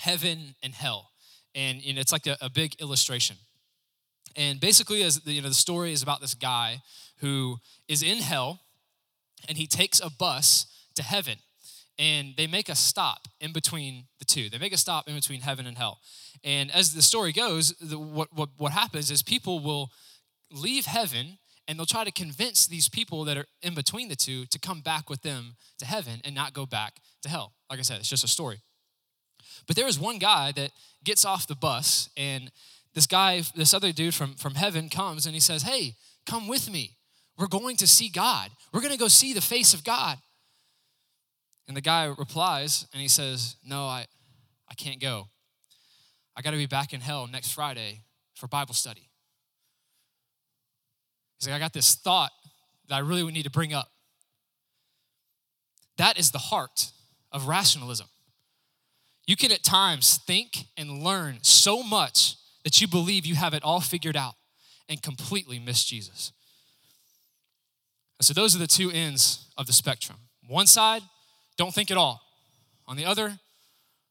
heaven 0.01 0.57
and 0.65 0.75
hell, 0.75 1.13
and 1.55 1.81
know, 1.95 2.01
it's 2.01 2.11
like 2.11 2.27
a, 2.27 2.37
a 2.41 2.51
big 2.51 2.75
illustration. 2.81 3.37
And 4.35 4.59
basically, 4.59 5.05
as 5.05 5.21
the, 5.21 5.33
you 5.33 5.43
know, 5.43 5.49
the 5.49 5.55
story 5.55 5.93
is 5.93 6.03
about 6.03 6.21
this 6.21 6.35
guy 6.35 6.83
who 7.19 7.59
is 7.87 8.03
in 8.03 8.19
hell, 8.19 8.63
and 9.49 9.57
he 9.57 9.69
takes 9.69 10.01
a 10.01 10.11
bus 10.11 10.67
to 10.97 11.05
heaven, 11.05 11.37
and 11.97 12.35
they 12.37 12.49
make 12.49 12.69
a 12.69 12.75
stop 12.75 13.29
in 13.41 13.53
between 13.53 14.07
the 14.19 14.25
two. 14.25 14.51
They 14.51 14.59
make 14.59 14.73
a 14.73 14.77
stop 14.77 15.09
in 15.09 15.15
between 15.15 15.43
heaven 15.43 15.69
and 15.69 15.79
hell. 15.79 16.01
And 16.43 16.69
as 16.73 16.95
the 16.95 17.03
story 17.03 17.31
goes, 17.31 17.75
the, 17.81 17.97
what, 17.97 18.31
what, 18.33 18.49
what 18.57 18.73
happens 18.73 19.13
is 19.13 19.23
people 19.23 19.61
will 19.61 19.93
leave 20.51 20.87
heaven 20.87 21.39
and 21.67 21.79
they'll 21.79 21.87
try 21.87 22.05
to 22.05 22.13
convince 22.13 22.67
these 22.67 22.89
people 22.89 23.25
that 23.25 23.37
are 23.37 23.47
in 23.63 23.75
between 23.75 24.09
the 24.09 24.17
two 24.17 24.47
to 24.47 24.59
come 24.59 24.81
back 24.81 25.09
with 25.09 25.23
them 25.23 25.57
to 25.79 25.87
heaven 25.87 26.21
and 26.25 26.35
not 26.35 26.53
go 26.53 26.67
back 26.67 27.01
to 27.23 27.29
hell. 27.29 27.53
Like 27.71 27.79
I 27.79 27.83
said, 27.83 28.01
it's 28.01 28.09
just 28.09 28.25
a 28.25 28.29
story. 28.29 28.61
But 29.67 29.77
there 29.77 29.87
is 29.87 29.99
one 29.99 30.19
guy 30.19 30.53
that 30.53 30.73
gets 31.05 31.25
off 31.25 31.47
the 31.47 31.55
bus, 31.55 32.11
and 32.17 32.51
this 32.95 33.07
guy, 33.07 33.43
this 33.55 33.75
other 33.75 33.93
dude 33.93 34.15
from, 34.15 34.35
from 34.35 34.55
heaven 34.55 34.89
comes 34.89 35.27
and 35.27 35.35
he 35.35 35.41
says, 35.41 35.63
Hey, 35.63 35.97
come 36.27 36.47
with 36.47 36.71
me. 36.71 36.97
We're 37.37 37.49
going 37.49 37.77
to 37.79 37.87
see 37.87 38.09
God. 38.09 38.51
We're 38.73 38.81
going 38.81 38.93
to 38.93 38.99
go 38.99 39.09
see 39.09 39.33
the 39.33 39.41
face 39.41 39.75
of 39.75 39.83
God. 39.83 40.19
And 41.67 41.77
the 41.77 41.81
guy 41.81 42.05
replies 42.05 42.87
and 42.93 43.03
he 43.03 43.09
says, 43.09 43.57
No, 43.65 43.87
I, 43.87 44.07
I 44.71 44.75
can't 44.75 45.01
go. 45.01 45.29
I 46.37 46.43
got 46.43 46.53
to 46.53 46.57
be 46.57 46.67
back 46.67 46.93
in 46.93 47.01
hell 47.01 47.27
next 47.27 47.53
Friday 47.53 48.03
for 48.35 48.47
Bible 48.47 48.75
study. 48.75 49.09
He's 51.39 51.49
like, 51.49 51.57
I 51.57 51.59
got 51.59 51.73
this 51.73 51.95
thought 51.95 52.31
that 52.89 52.97
I 52.97 52.99
really 52.99 53.23
would 53.23 53.35
need 53.35 53.45
to 53.45 53.51
bring 53.51 53.73
up. 53.73 53.91
That 55.97 56.19
is 56.19 56.31
the 56.31 56.39
heart 56.39 56.91
of 57.33 57.47
rationalism. 57.47 58.07
You 59.27 59.37
can 59.37 59.53
at 59.53 59.63
times 59.63 60.19
think 60.27 60.67
and 60.77 61.03
learn 61.03 61.39
so 61.43 61.83
much 61.83 62.37
that 62.63 62.81
you 62.81 62.89
believe 62.89 63.25
you 63.25 63.35
have 63.37 63.55
it 63.55 63.63
all 63.63 63.81
figured 63.81 64.17
out 64.17 64.35
and 64.89 65.03
completely 65.03 65.59
miss 65.59 65.85
Jesus. 65.85 66.33
And 68.19 68.27
so, 68.27 68.35
those 68.35 68.55
are 68.55 68.59
the 68.59 68.67
two 68.67 68.91
ends 68.91 69.47
of 69.57 69.67
the 69.67 69.73
spectrum. 69.73 70.19
One 70.47 70.67
side, 70.67 71.03
don't 71.57 71.75
think 71.75 71.91
at 71.91 71.97
all. 71.97 72.21
On 72.87 72.97
the 72.97 73.05
other, 73.05 73.39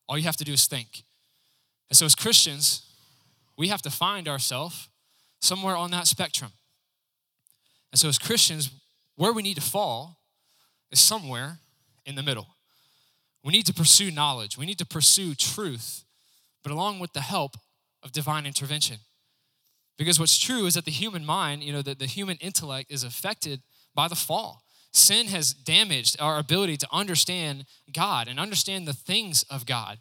all 0.08 0.18
you 0.18 0.24
have 0.24 0.38
to 0.38 0.44
do 0.44 0.54
is 0.54 0.66
think. 0.66 1.04
And 1.90 1.98
so, 1.98 2.06
as 2.06 2.16
Christians, 2.16 2.84
we 3.58 3.68
have 3.68 3.82
to 3.84 3.92
find 3.92 4.28
ourselves 4.28 4.90
somewhere 5.42 5.76
on 5.76 5.92
that 5.92 6.08
spectrum. 6.08 6.52
And 7.94 8.00
so, 8.00 8.08
as 8.08 8.18
Christians, 8.18 8.72
where 9.18 9.32
we 9.32 9.44
need 9.44 9.54
to 9.54 9.62
fall 9.62 10.18
is 10.92 11.00
somewhere 11.00 11.60
in 12.08 12.16
the 12.16 12.24
middle. 12.24 12.48
We 13.44 13.54
need 13.54 13.68
to 13.68 13.74
pursue 13.74 14.10
knowledge, 14.10 14.58
we 14.58 14.66
need 14.66 14.80
to 14.80 14.86
pursue 14.86 15.36
truth, 15.36 16.04
but 16.64 16.72
along 16.72 17.00
with 17.00 17.14
the 17.14 17.22
help 17.22 17.56
of 18.02 18.12
divine 18.12 18.48
intervention. 18.48 18.98
Because 19.96 20.20
what's 20.20 20.40
true 20.40 20.66
is 20.66 20.74
that 20.74 20.86
the 20.86 20.92
human 20.92 21.24
mind, 21.24 21.62
you 21.62 21.72
know, 21.72 21.84
that 21.84 22.00
the 22.00 22.08
human 22.08 22.38
intellect 22.38 22.92
is 22.92 23.04
affected 23.04 23.62
by 23.94 24.08
the 24.08 24.16
fall. 24.16 24.64
Sin 24.92 25.28
has 25.28 25.54
damaged 25.54 26.20
our 26.20 26.40
ability 26.40 26.78
to 26.78 26.88
understand 26.92 27.66
God 27.94 28.28
and 28.28 28.40
understand 28.40 28.88
the 28.88 28.94
things 28.94 29.44
of 29.52 29.68
God. 29.68 30.00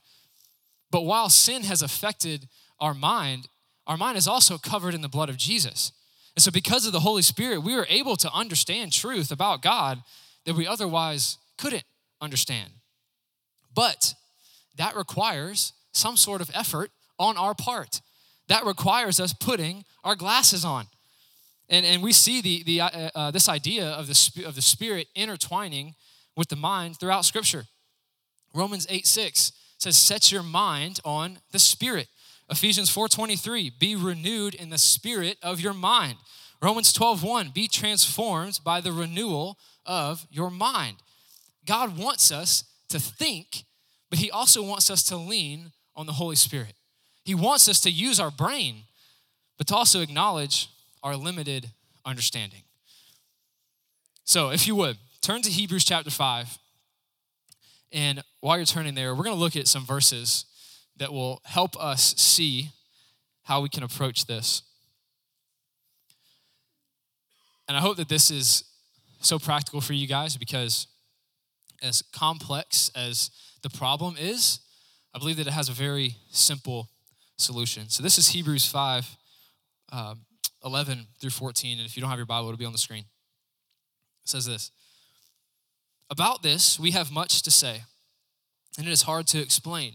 But 0.91 1.03
while 1.03 1.29
sin 1.29 1.65
has 1.65 1.83
affected 1.83 2.49
our 2.81 2.95
mind, 2.95 3.49
our 3.87 3.99
mind 3.99 4.17
is 4.17 4.27
also 4.27 4.57
covered 4.57 4.95
in 4.95 5.03
the 5.03 5.09
blood 5.09 5.29
of 5.29 5.37
Jesus. 5.37 5.93
And 6.35 6.43
so, 6.43 6.51
because 6.51 6.87
of 6.87 6.93
the 6.93 7.01
Holy 7.01 7.23
Spirit, 7.23 7.62
we 7.62 7.75
are 7.75 7.87
able 7.89 8.17
to 8.17 8.33
understand 8.33 8.93
truth 8.93 9.31
about 9.31 9.62
God 9.62 10.03
that 10.47 10.55
we 10.55 10.67
otherwise 10.67 11.39
couldn't 11.59 11.85
understand. 12.21 12.71
But 13.75 14.15
that 14.77 14.97
requires 14.97 15.73
some 15.93 16.17
sort 16.17 16.41
of 16.41 16.51
effort 16.55 16.91
on 17.19 17.37
our 17.37 17.55
part. 17.55 18.01
That 18.49 18.65
requires 18.65 19.21
us 19.21 19.33
putting 19.33 19.85
our 20.03 20.17
glasses 20.17 20.65
on. 20.65 20.87
And, 21.69 21.87
and 21.87 22.03
we 22.03 22.12
see 22.12 22.41
the, 22.41 22.62
the, 22.65 22.81
uh, 22.81 23.11
uh, 23.15 23.31
this 23.31 23.49
idea 23.49 23.87
of 23.87 24.07
the, 24.07 24.45
of 24.47 24.55
the 24.55 24.62
Spirit 24.62 25.09
intertwining 25.15 25.95
with 26.37 26.49
the 26.49 26.57
mind 26.57 26.99
throughout 26.99 27.25
Scripture. 27.25 27.65
Romans 28.55 28.87
8 28.91 29.07
6 29.07 29.53
says, 29.79 29.97
Set 29.97 30.33
your 30.33 30.43
mind 30.43 31.01
on 31.05 31.39
the 31.53 31.59
Spirit. 31.59 32.09
Ephesians 32.52 32.90
4:23, 32.90 33.71
be 33.71 33.97
renewed 33.97 34.54
in 34.54 34.68
the 34.68 34.76
spirit 34.76 35.38
of 35.42 35.59
your 35.59 35.73
mind. 35.73 36.18
Romans 36.61 36.92
12:1, 36.92 37.50
be 37.50 37.66
transformed 37.66 38.61
by 38.62 38.80
the 38.80 38.92
renewal 38.92 39.59
of 39.87 40.26
your 40.30 40.50
mind. 40.50 40.99
God 41.64 41.97
wants 41.97 42.30
us 42.30 42.64
to 42.90 43.00
think, 43.00 43.64
but 44.11 44.18
he 44.18 44.30
also 44.30 44.62
wants 44.62 44.90
us 44.90 45.02
to 45.04 45.16
lean 45.16 45.73
on 45.97 46.04
the 46.04 46.12
Holy 46.12 46.37
Spirit. 46.37 46.76
He 47.25 47.35
wants 47.35 47.68
us 47.68 47.80
to 47.80 47.90
use 47.90 48.21
our 48.21 48.30
brain, 48.30 48.85
but 49.56 49.66
to 49.68 49.75
also 49.75 50.02
acknowledge 50.02 50.68
our 51.02 51.16
limited 51.16 51.71
understanding. 52.04 52.64
So, 54.25 54.50
if 54.50 54.66
you 54.66 54.75
would, 54.76 54.99
turn 55.23 55.40
to 55.42 55.50
Hebrews 55.50 55.85
chapter 55.85 56.11
5. 56.11 56.59
And 57.92 58.23
while 58.40 58.59
you're 58.59 58.66
turning 58.66 58.94
there, 58.94 59.14
we're 59.14 59.25
going 59.25 59.37
to 59.37 59.40
look 59.40 59.56
at 59.56 59.68
some 59.68 59.87
verses 59.87 60.44
that 60.97 61.13
will 61.13 61.41
help 61.45 61.77
us 61.83 62.15
see 62.17 62.71
how 63.45 63.61
we 63.61 63.69
can 63.69 63.83
approach 63.83 64.27
this. 64.27 64.63
And 67.69 67.77
I 67.77 67.81
hope 67.81 67.97
that 67.97 68.09
this 68.09 68.31
is 68.31 68.65
so 69.21 69.39
practical 69.39 69.81
for 69.81 69.93
you 69.93 70.07
guys 70.07 70.37
because, 70.37 70.87
as 71.83 72.03
complex 72.13 72.91
as 72.95 73.31
the 73.63 73.71
problem 73.71 74.17
is, 74.19 74.61
I 75.15 75.19
believe 75.19 75.37
that 75.37 75.47
it 75.47 75.53
has 75.53 75.69
a 75.69 75.73
very 75.73 76.17
simple 76.31 76.91
solution. 77.37 77.89
So, 77.89 78.03
this 78.03 78.19
is 78.19 78.29
Hebrews 78.29 78.67
5 78.67 79.17
um, 79.93 80.21
11 80.65 81.07
through 81.21 81.31
14. 81.31 81.79
And 81.79 81.87
if 81.87 81.97
you 81.97 82.01
don't 82.01 82.11
have 82.11 82.19
your 82.19 82.27
Bible, 82.27 82.49
it'll 82.49 82.59
be 82.59 82.65
on 82.65 82.73
the 82.73 82.79
screen. 82.79 83.05
It 84.23 84.29
says 84.29 84.47
this 84.47 84.71
About 86.11 86.43
this, 86.43 86.79
we 86.79 86.93
have 86.93 87.11
much 87.11 87.43
to 87.43 87.51
say, 87.51 87.83
and 88.79 88.87
it 88.87 88.91
is 88.91 89.03
hard 89.03 89.27
to 89.29 89.41
explain 89.41 89.95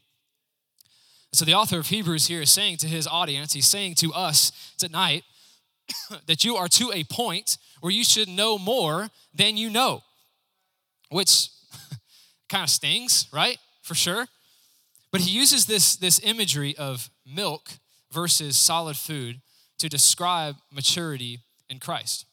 So 1.33 1.45
the 1.45 1.53
author 1.53 1.79
of 1.79 1.87
Hebrews 1.87 2.27
here 2.27 2.41
is 2.41 2.51
saying 2.51 2.77
to 2.77 2.87
his 2.87 3.07
audience, 3.07 3.53
he's 3.53 3.67
saying 3.67 3.95
to 3.95 4.13
us 4.13 4.51
tonight 4.77 5.23
that 6.27 6.43
you 6.43 6.55
are 6.57 6.67
to 6.69 6.91
a 6.93 7.03
point 7.05 7.57
where 7.79 7.91
you 7.91 8.03
should 8.03 8.27
know 8.27 8.57
more 8.57 9.09
than 9.33 9.55
you 9.57 9.69
know, 9.69 10.03
which 11.09 11.49
kind 12.49 12.63
of 12.63 12.69
stings, 12.69 13.27
right? 13.31 13.57
For 13.81 13.95
sure. 13.95 14.27
But 15.11 15.21
he 15.21 15.31
uses 15.31 15.65
this, 15.65 15.95
this 15.95 16.19
imagery 16.23 16.75
of 16.77 17.09
milk 17.25 17.71
versus 18.11 18.57
solid 18.57 18.97
food 18.97 19.41
to 19.79 19.89
describe 19.89 20.55
maturity 20.71 21.39
in 21.69 21.79
Christ. 21.79 22.25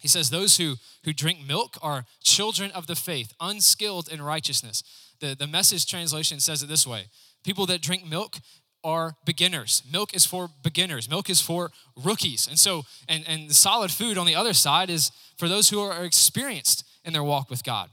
He 0.00 0.08
says, 0.08 0.30
Those 0.30 0.56
who, 0.56 0.74
who 1.04 1.12
drink 1.12 1.38
milk 1.46 1.78
are 1.80 2.04
children 2.22 2.70
of 2.72 2.86
the 2.86 2.94
faith, 2.94 3.32
unskilled 3.40 4.08
in 4.08 4.20
righteousness. 4.20 4.82
The, 5.20 5.34
the 5.34 5.46
message 5.46 5.86
translation 5.86 6.40
says 6.40 6.62
it 6.62 6.68
this 6.68 6.86
way 6.86 7.06
People 7.46 7.64
that 7.66 7.80
drink 7.80 8.04
milk 8.04 8.38
are 8.82 9.14
beginners. 9.24 9.84
Milk 9.90 10.12
is 10.16 10.26
for 10.26 10.48
beginners. 10.64 11.08
Milk 11.08 11.30
is 11.30 11.40
for 11.40 11.70
rookies. 11.94 12.48
And 12.48 12.58
so, 12.58 12.82
and, 13.08 13.22
and 13.28 13.48
the 13.48 13.54
solid 13.54 13.92
food 13.92 14.18
on 14.18 14.26
the 14.26 14.34
other 14.34 14.52
side 14.52 14.90
is 14.90 15.12
for 15.38 15.48
those 15.48 15.68
who 15.68 15.80
are 15.80 16.04
experienced 16.04 16.84
in 17.04 17.12
their 17.12 17.22
walk 17.22 17.48
with 17.48 17.62
God. 17.62 17.88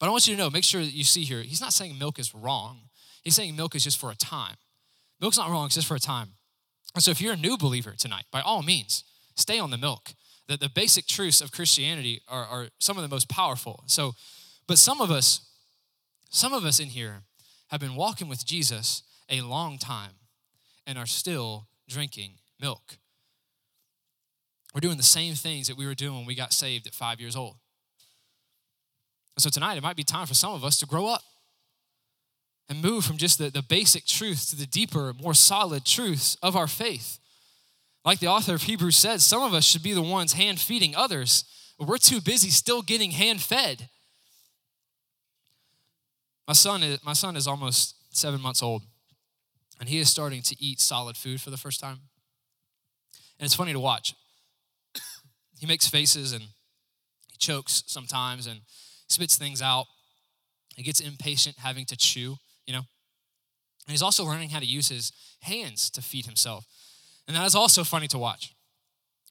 But 0.00 0.06
I 0.06 0.10
want 0.10 0.26
you 0.26 0.34
to 0.34 0.42
know, 0.42 0.50
make 0.50 0.64
sure 0.64 0.80
that 0.80 0.92
you 0.92 1.04
see 1.04 1.22
here, 1.22 1.42
he's 1.42 1.60
not 1.60 1.72
saying 1.72 2.00
milk 2.00 2.18
is 2.18 2.34
wrong. 2.34 2.80
He's 3.22 3.36
saying 3.36 3.54
milk 3.54 3.76
is 3.76 3.84
just 3.84 4.00
for 4.00 4.10
a 4.10 4.16
time. 4.16 4.56
Milk's 5.20 5.38
not 5.38 5.50
wrong, 5.50 5.66
it's 5.66 5.76
just 5.76 5.86
for 5.86 5.94
a 5.94 6.00
time. 6.00 6.30
And 6.96 7.02
so 7.02 7.12
if 7.12 7.20
you're 7.20 7.34
a 7.34 7.36
new 7.36 7.56
believer 7.56 7.94
tonight, 7.96 8.24
by 8.32 8.40
all 8.40 8.62
means, 8.62 9.04
stay 9.36 9.60
on 9.60 9.70
the 9.70 9.78
milk. 9.78 10.14
The, 10.48 10.56
the 10.56 10.68
basic 10.68 11.06
truths 11.06 11.40
of 11.40 11.52
Christianity 11.52 12.22
are, 12.26 12.44
are 12.44 12.68
some 12.80 12.96
of 12.96 13.02
the 13.02 13.08
most 13.08 13.28
powerful. 13.28 13.84
So, 13.86 14.14
but 14.66 14.78
some 14.78 15.00
of 15.00 15.12
us, 15.12 15.42
some 16.28 16.52
of 16.52 16.64
us 16.64 16.80
in 16.80 16.88
here 16.88 17.22
have 17.70 17.80
been 17.80 17.94
walking 17.94 18.28
with 18.28 18.44
Jesus 18.44 19.02
a 19.28 19.40
long 19.40 19.78
time 19.78 20.12
and 20.86 20.98
are 20.98 21.06
still 21.06 21.68
drinking 21.88 22.32
milk. 22.60 22.98
We're 24.74 24.80
doing 24.80 24.96
the 24.96 25.02
same 25.02 25.34
things 25.34 25.66
that 25.68 25.76
we 25.76 25.86
were 25.86 25.94
doing 25.94 26.16
when 26.16 26.26
we 26.26 26.34
got 26.34 26.52
saved 26.52 26.86
at 26.86 26.94
five 26.94 27.20
years 27.20 27.36
old. 27.36 27.56
So 29.38 29.50
tonight, 29.50 29.78
it 29.78 29.82
might 29.82 29.96
be 29.96 30.04
time 30.04 30.26
for 30.26 30.34
some 30.34 30.52
of 30.52 30.64
us 30.64 30.78
to 30.80 30.86
grow 30.86 31.06
up 31.06 31.22
and 32.68 32.82
move 32.82 33.04
from 33.04 33.16
just 33.16 33.38
the, 33.38 33.50
the 33.50 33.62
basic 33.62 34.04
truths 34.04 34.50
to 34.50 34.56
the 34.56 34.66
deeper, 34.66 35.14
more 35.22 35.34
solid 35.34 35.84
truths 35.84 36.36
of 36.42 36.56
our 36.56 36.66
faith. 36.66 37.18
Like 38.04 38.18
the 38.18 38.26
author 38.26 38.54
of 38.54 38.62
Hebrews 38.62 38.96
said, 38.96 39.20
some 39.20 39.42
of 39.42 39.54
us 39.54 39.64
should 39.64 39.82
be 39.82 39.92
the 39.92 40.02
ones 40.02 40.34
hand 40.34 40.58
feeding 40.60 40.94
others, 40.94 41.44
but 41.78 41.88
we're 41.88 41.98
too 41.98 42.20
busy 42.20 42.50
still 42.50 42.82
getting 42.82 43.12
hand 43.12 43.40
fed. 43.40 43.88
My 46.48 46.54
son 46.54 46.82
is, 46.82 47.04
my 47.04 47.12
son 47.12 47.36
is 47.36 47.46
almost 47.46 47.94
seven 48.10 48.40
months 48.40 48.62
old, 48.62 48.82
and 49.78 49.88
he 49.88 49.98
is 49.98 50.10
starting 50.10 50.42
to 50.42 50.56
eat 50.58 50.80
solid 50.80 51.16
food 51.16 51.40
for 51.40 51.50
the 51.50 51.56
first 51.56 51.78
time. 51.78 52.00
And 53.38 53.44
it's 53.44 53.54
funny 53.54 53.72
to 53.72 53.80
watch. 53.80 54.14
he 55.60 55.66
makes 55.66 55.86
faces 55.86 56.32
and 56.32 56.42
he 56.42 57.36
chokes 57.38 57.84
sometimes 57.86 58.48
and 58.48 58.60
spits 59.08 59.36
things 59.36 59.62
out. 59.62 59.86
He 60.74 60.82
gets 60.82 61.00
impatient 61.00 61.56
having 61.58 61.84
to 61.86 61.96
chew 61.96 62.38
you 62.68 62.74
know? 62.74 62.84
And 63.86 63.92
he's 63.92 64.02
also 64.02 64.24
learning 64.24 64.50
how 64.50 64.60
to 64.60 64.66
use 64.66 64.90
his 64.90 65.10
hands 65.40 65.90
to 65.90 66.02
feed 66.02 66.26
himself. 66.26 66.66
And 67.26 67.34
that 67.34 67.46
is 67.46 67.54
also 67.54 67.82
funny 67.82 68.06
to 68.08 68.18
watch 68.18 68.54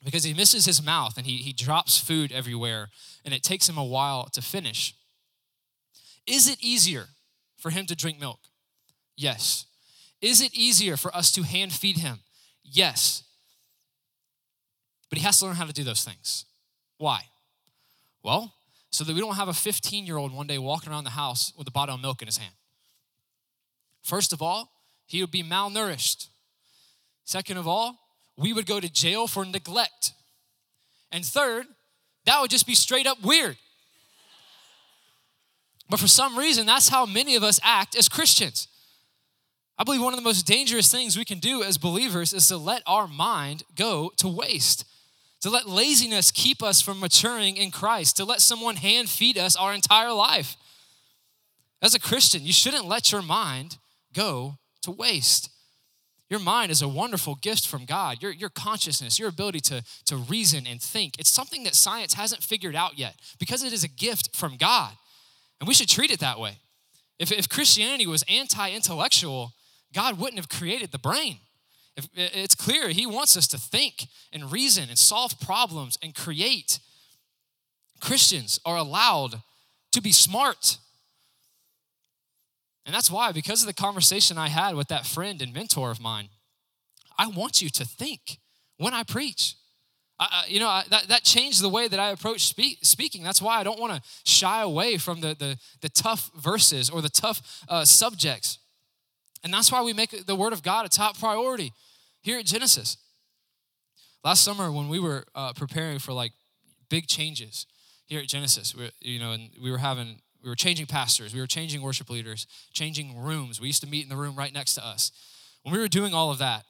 because 0.04 0.24
he 0.24 0.34
misses 0.34 0.66
his 0.66 0.84
mouth 0.84 1.18
and 1.18 1.26
he, 1.26 1.38
he 1.38 1.54
drops 1.54 2.00
food 2.00 2.32
everywhere 2.32 2.90
and 3.24 3.34
it 3.34 3.44
takes 3.44 3.70
him 3.70 3.78
a 3.78 3.86
while 3.86 4.26
to 4.34 4.42
finish. 4.42 4.96
Is 6.28 6.50
it 6.50 6.58
easier 6.62 7.08
for 7.58 7.70
him 7.70 7.86
to 7.86 7.96
drink 7.96 8.20
milk? 8.20 8.40
Yes. 9.16 9.66
Is 10.22 10.42
it 10.42 10.54
easier 10.54 10.98
for 10.98 11.16
us 11.16 11.32
to 11.32 11.44
hand 11.44 11.72
feed 11.72 11.98
him? 11.98 12.20
Yes. 12.64 13.24
But 15.10 15.20
he 15.20 15.26
has 15.26 15.40
to 15.40 15.46
learn 15.46 15.56
how 15.56 15.66
to 15.66 15.74
do 15.74 15.84
those 15.84 16.04
things. 16.04 16.46
Why? 16.98 17.22
Well, 18.24 18.54
so 18.92 19.04
that 19.04 19.14
we 19.14 19.22
don't 19.22 19.36
have 19.36 19.48
a 19.48 19.54
15 19.54 20.06
year 20.06 20.18
old 20.18 20.34
one 20.34 20.48
day 20.48 20.58
walking 20.58 20.92
around 20.92 21.06
the 21.06 21.12
house 21.12 21.54
with 21.58 21.68
a 21.68 21.72
bottle 21.72 21.96
of 21.96 22.02
milk 22.02 22.22
in 22.22 22.28
his 22.28 22.38
hand. 22.38 22.54
First 24.04 24.34
of 24.34 24.42
all, 24.42 24.72
he 25.06 25.22
would 25.22 25.32
be 25.32 25.44
malnourished. 25.44 26.28
Second 27.24 27.58
of 27.58 27.68
all, 27.68 27.98
we 28.38 28.54
would 28.54 28.66
go 28.66 28.80
to 28.80 28.90
jail 28.92 29.28
for 29.28 29.46
neglect. 29.46 30.14
And 31.12 31.26
third, 31.26 31.66
that 32.26 32.42
would 32.42 32.52
just 32.52 32.68
be 32.68 32.76
straight 32.76 33.08
up 33.08 33.22
weird. 33.24 33.58
But 35.90 36.00
for 36.00 36.08
some 36.08 36.38
reason, 36.38 36.66
that's 36.66 36.90
how 36.90 37.06
many 37.06 37.36
of 37.36 37.44
us 37.44 37.60
act 37.64 37.96
as 37.96 38.10
Christians. 38.10 38.68
I 39.78 39.84
believe 39.84 40.02
one 40.02 40.14
of 40.14 40.20
the 40.20 40.24
most 40.24 40.48
dangerous 40.48 40.92
things 40.92 41.18
we 41.18 41.26
can 41.26 41.40
do 41.40 41.64
as 41.64 41.78
believers 41.78 42.34
is 42.34 42.48
to 42.48 42.58
let 42.58 42.82
our 42.88 43.08
mind 43.08 43.64
go 43.76 44.12
to 44.18 44.28
waste, 44.28 44.86
to 45.42 45.50
let 45.50 45.70
laziness 45.70 46.32
keep 46.32 46.64
us 46.64 46.82
from 46.82 47.00
maturing 47.00 47.58
in 47.58 47.72
Christ, 47.72 48.18
to 48.18 48.26
let 48.26 48.42
someone 48.42 48.78
hand 48.78 49.08
feed 49.08 49.38
us 49.38 49.56
our 49.56 49.74
entire 49.74 50.12
life. 50.12 50.58
As 51.82 51.94
a 51.94 52.00
Christian, 52.00 52.44
you 52.44 52.54
shouldn't 52.54 52.88
let 52.88 53.12
your 53.12 53.22
mind 53.22 53.78
go 54.14 54.58
to 54.82 54.92
waste. 54.92 55.52
Your 56.30 56.40
mind 56.40 56.72
is 56.72 56.82
a 56.82 56.88
wonderful 56.88 57.36
gift 57.36 57.68
from 57.68 57.86
God. 57.86 58.22
Your, 58.22 58.32
your 58.32 58.50
consciousness, 58.50 59.20
your 59.20 59.30
ability 59.30 59.62
to, 59.62 59.84
to 60.06 60.18
reason 60.18 60.68
and 60.68 60.82
think, 60.82 61.14
it's 61.20 61.32
something 61.32 61.64
that 61.64 61.76
science 61.76 62.16
hasn't 62.16 62.44
figured 62.44 62.76
out 62.76 62.98
yet 62.98 63.16
because 63.40 63.64
it 63.64 63.72
is 63.72 63.84
a 63.84 63.88
gift 63.88 64.36
from 64.36 64.58
God. 64.58 64.94
And 65.60 65.68
we 65.68 65.74
should 65.74 65.90
treat 65.90 66.12
it 66.12 66.20
that 66.20 66.40
way. 66.40 66.58
If, 67.20 67.32
if 67.32 67.50
Christianity 67.50 68.06
was 68.06 68.24
anti 68.30 68.72
intellectual, 68.72 69.54
God 69.94 70.20
wouldn't 70.20 70.38
have 70.38 70.50
created 70.50 70.92
the 70.92 71.00
brain. 71.00 71.38
If, 71.96 72.08
it's 72.14 72.56
clear 72.56 72.90
He 72.90 73.06
wants 73.06 73.36
us 73.36 73.48
to 73.48 73.58
think 73.58 74.08
and 74.32 74.52
reason 74.52 74.90
and 74.90 74.98
solve 74.98 75.40
problems 75.40 75.98
and 76.02 76.14
create. 76.14 76.80
Christians 78.00 78.60
are 78.66 78.78
allowed 78.78 79.42
to 79.92 80.02
be 80.02 80.12
smart. 80.12 80.78
And 82.86 82.94
that's 82.94 83.12
why, 83.12 83.32
because 83.32 83.62
of 83.64 83.68
the 83.68 83.74
conversation 83.74 84.38
I 84.38 84.48
had 84.48 84.76
with 84.76 84.88
that 84.88 85.06
friend 85.06 85.42
and 85.42 85.54
mentor 85.54 85.92
of 85.92 86.00
mine, 86.00 86.30
I 87.18 87.28
want 87.28 87.62
you 87.62 87.70
to 87.70 87.84
think 87.84 88.38
when 88.78 88.94
I 88.94 89.04
preach. 89.04 89.56
I, 90.20 90.46
you 90.48 90.60
know, 90.60 90.68
I, 90.68 90.84
that, 90.90 91.10
that 91.10 91.24
changed 91.24 91.62
the 91.62 91.70
way 91.70 91.88
that 91.88 92.00
I 92.00 92.10
approach 92.10 92.48
speak, 92.48 92.80
speaking. 92.82 93.24
That's 93.24 93.42
why 93.42 93.60
I 93.60 93.64
don't 93.64 93.80
want 93.80 93.94
to 93.94 94.02
shy 94.24 94.62
away 94.62 94.98
from 94.98 95.22
the, 95.22 95.36
the, 95.38 95.58
the 95.82 95.90
tough 95.90 96.32
verses 96.36 96.90
or 96.90 97.02
the 97.02 97.10
tough 97.10 97.64
uh, 97.70 97.86
subjects. 97.86 98.58
And 99.44 99.54
that's 99.54 99.72
why 99.72 99.82
we 99.84 99.94
make 99.94 100.26
the 100.26 100.36
Word 100.36 100.54
of 100.54 100.64
God 100.64 100.86
a 100.86 100.90
top 100.90 101.20
priority 101.20 101.72
here 102.22 102.40
at 102.40 102.46
Genesis. 102.46 102.98
Last 104.24 104.44
summer, 104.44 104.72
when 104.72 104.90
we 104.90 105.00
were 105.00 105.26
uh, 105.36 105.54
preparing 105.54 106.00
for 106.00 106.14
like 106.14 106.34
big 106.90 107.08
changes 107.08 107.68
here 108.08 108.20
at 108.20 108.28
Genesis, 108.28 108.76
we, 108.76 108.90
you 109.00 109.20
know, 109.20 109.32
and 109.32 109.52
we 109.62 109.70
were 109.70 109.78
having 109.78 110.20
we 110.44 110.50
were 110.50 110.56
changing 110.56 110.86
pastors, 110.86 111.34
we 111.34 111.40
were 111.40 111.48
changing 111.48 111.82
worship 111.82 112.10
leaders, 112.10 112.48
changing 112.72 113.18
rooms. 113.18 113.60
We 113.60 113.68
used 113.68 113.82
to 113.82 113.88
meet 113.88 114.04
in 114.04 114.10
the 114.10 114.16
room 114.16 114.36
right 114.36 114.54
next 114.54 114.76
to 114.76 114.86
us. 114.86 115.12
When 115.64 115.74
we 115.74 115.80
were 115.80 115.88
doing 115.88 116.14
all 116.14 116.32
of 116.32 116.38
that, 116.38 116.64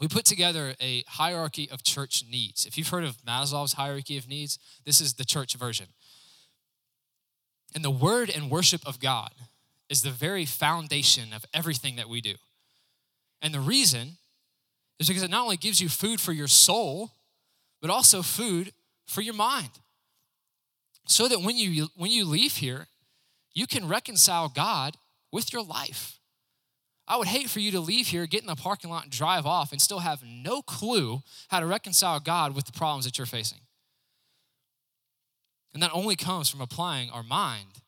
we 0.00 0.08
put 0.08 0.24
together 0.24 0.74
a 0.80 1.04
hierarchy 1.08 1.68
of 1.70 1.82
church 1.82 2.24
needs. 2.30 2.66
If 2.66 2.76
you've 2.76 2.88
heard 2.88 3.04
of 3.04 3.16
Maslow's 3.22 3.74
hierarchy 3.74 4.18
of 4.18 4.28
needs, 4.28 4.58
this 4.84 5.00
is 5.00 5.14
the 5.14 5.24
church 5.24 5.54
version. 5.54 5.86
And 7.74 7.84
the 7.84 7.90
word 7.90 8.30
and 8.30 8.50
worship 8.50 8.86
of 8.86 9.00
God 9.00 9.30
is 9.88 10.02
the 10.02 10.10
very 10.10 10.44
foundation 10.44 11.32
of 11.34 11.44
everything 11.54 11.96
that 11.96 12.08
we 12.08 12.20
do. 12.20 12.34
And 13.40 13.54
the 13.54 13.60
reason 13.60 14.16
is 14.98 15.08
because 15.08 15.22
it 15.22 15.30
not 15.30 15.44
only 15.44 15.56
gives 15.56 15.80
you 15.80 15.88
food 15.88 16.20
for 16.20 16.32
your 16.32 16.48
soul, 16.48 17.12
but 17.80 17.90
also 17.90 18.22
food 18.22 18.72
for 19.06 19.20
your 19.20 19.34
mind 19.34 19.70
so 21.06 21.28
that 21.28 21.40
when 21.40 21.56
you 21.56 21.88
when 21.94 22.10
you 22.10 22.24
leave 22.24 22.56
here 22.56 22.88
you 23.54 23.66
can 23.66 23.88
reconcile 23.88 24.48
god 24.48 24.96
with 25.32 25.52
your 25.52 25.62
life 25.62 26.18
i 27.08 27.16
would 27.16 27.28
hate 27.28 27.48
for 27.48 27.60
you 27.60 27.70
to 27.70 27.80
leave 27.80 28.08
here 28.08 28.26
get 28.26 28.40
in 28.40 28.46
the 28.46 28.56
parking 28.56 28.90
lot 28.90 29.04
and 29.04 29.12
drive 29.12 29.46
off 29.46 29.72
and 29.72 29.80
still 29.80 30.00
have 30.00 30.22
no 30.24 30.62
clue 30.62 31.20
how 31.48 31.60
to 31.60 31.66
reconcile 31.66 32.20
god 32.20 32.54
with 32.54 32.64
the 32.64 32.72
problems 32.72 33.04
that 33.04 33.18
you're 33.18 33.26
facing 33.26 33.60
and 35.74 35.82
that 35.82 35.90
only 35.92 36.16
comes 36.16 36.48
from 36.48 36.60
applying 36.60 37.10
our 37.10 37.22
mind 37.22 37.80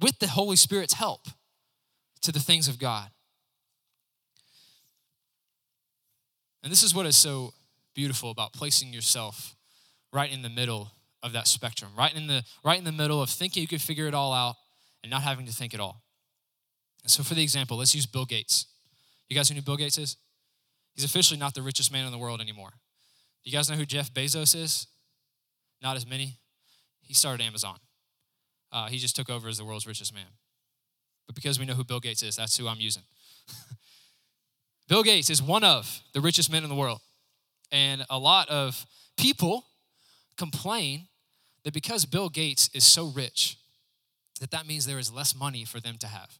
with 0.00 0.18
the 0.18 0.28
holy 0.28 0.56
spirit's 0.56 0.94
help 0.94 1.28
to 2.20 2.32
the 2.32 2.40
things 2.40 2.68
of 2.68 2.78
god 2.78 3.10
and 6.62 6.72
this 6.72 6.82
is 6.82 6.94
what 6.94 7.06
is 7.06 7.16
so 7.16 7.52
beautiful 7.94 8.30
about 8.30 8.52
placing 8.52 8.92
yourself 8.92 9.56
right 10.12 10.32
in 10.32 10.42
the 10.42 10.48
middle 10.48 10.90
of 11.22 11.32
that 11.32 11.48
spectrum, 11.48 11.90
right 11.96 12.14
in 12.14 12.26
the 12.26 12.42
right 12.64 12.78
in 12.78 12.84
the 12.84 12.92
middle 12.92 13.20
of 13.20 13.30
thinking 13.30 13.60
you 13.60 13.68
could 13.68 13.82
figure 13.82 14.06
it 14.06 14.14
all 14.14 14.32
out 14.32 14.56
and 15.02 15.10
not 15.10 15.22
having 15.22 15.46
to 15.46 15.52
think 15.52 15.74
at 15.74 15.80
all. 15.80 16.02
So 17.06 17.22
for 17.22 17.34
the 17.34 17.42
example, 17.42 17.76
let's 17.76 17.94
use 17.94 18.06
Bill 18.06 18.24
Gates. 18.24 18.66
You 19.28 19.36
guys 19.36 19.50
know 19.50 19.56
who 19.56 19.62
Bill 19.62 19.76
Gates 19.76 19.98
is? 19.98 20.16
He's 20.94 21.04
officially 21.04 21.38
not 21.38 21.54
the 21.54 21.62
richest 21.62 21.92
man 21.92 22.06
in 22.06 22.12
the 22.12 22.18
world 22.18 22.40
anymore. 22.40 22.70
Do 23.44 23.50
you 23.50 23.56
guys 23.56 23.70
know 23.70 23.76
who 23.76 23.86
Jeff 23.86 24.12
Bezos 24.12 24.54
is? 24.54 24.86
Not 25.82 25.96
as 25.96 26.06
many. 26.06 26.36
He 27.02 27.14
started 27.14 27.44
Amazon. 27.44 27.76
Uh, 28.72 28.88
he 28.88 28.98
just 28.98 29.14
took 29.14 29.30
over 29.30 29.48
as 29.48 29.58
the 29.58 29.64
world's 29.64 29.86
richest 29.86 30.12
man. 30.12 30.26
But 31.26 31.34
because 31.34 31.58
we 31.58 31.64
know 31.64 31.74
who 31.74 31.84
Bill 31.84 32.00
Gates 32.00 32.22
is, 32.22 32.36
that's 32.36 32.56
who 32.56 32.66
I'm 32.66 32.80
using. 32.80 33.02
Bill 34.88 35.02
Gates 35.02 35.30
is 35.30 35.42
one 35.42 35.64
of 35.64 36.00
the 36.12 36.20
richest 36.20 36.50
men 36.50 36.62
in 36.62 36.68
the 36.68 36.74
world. 36.74 37.00
And 37.70 38.04
a 38.08 38.18
lot 38.18 38.48
of 38.48 38.86
people 39.16 39.66
complain 40.36 41.08
that 41.64 41.74
because 41.74 42.04
Bill 42.04 42.28
Gates 42.28 42.70
is 42.72 42.84
so 42.84 43.06
rich, 43.06 43.58
that 44.40 44.50
that 44.52 44.66
means 44.66 44.86
there 44.86 44.98
is 44.98 45.12
less 45.12 45.34
money 45.34 45.64
for 45.64 45.80
them 45.80 45.96
to 45.98 46.06
have. 46.06 46.38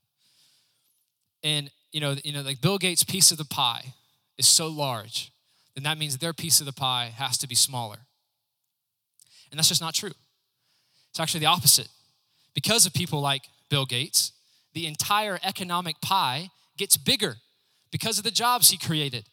And 1.42 1.70
you 1.92 2.01
know, 2.01 2.16
you 2.25 2.33
know, 2.33 2.42
like 2.42 2.61
Bill 2.61 2.79
Gates' 2.79 3.05
piece 3.05 3.31
of 3.31 3.38
the 3.38 3.44
pie 3.44 3.94
is 4.37 4.46
so 4.46 4.68
large, 4.68 5.33
then 5.75 5.85
that 5.85 5.99
means 5.99 6.18
their 6.18 6.33
piece 6.33 6.61
of 6.61 6.66
the 6.66 6.72
pie 6.72 7.12
has 7.16 7.38
to 7.38 7.49
be 7.49 7.55
smaller. 7.55 7.99
And 9.51 9.59
that's 9.59 9.68
just 9.68 9.81
not 9.81 9.94
true. 9.94 10.12
It's 11.11 11.20
actually 11.20 11.40
the 11.40 11.46
opposite. 11.46 11.88
Because 12.55 12.87
of 12.87 12.92
people 12.92 13.20
like 13.20 13.44
Bill 13.70 13.87
Gates, 13.87 14.33
the 14.75 14.87
entire 14.87 15.38
economic 15.42 16.01
pie 16.01 16.51
gets 16.77 16.96
bigger 16.96 17.37
because 17.90 18.18
of 18.18 18.25
the 18.25 18.31
jobs 18.31 18.70
he 18.70 18.77
created. 18.77 19.25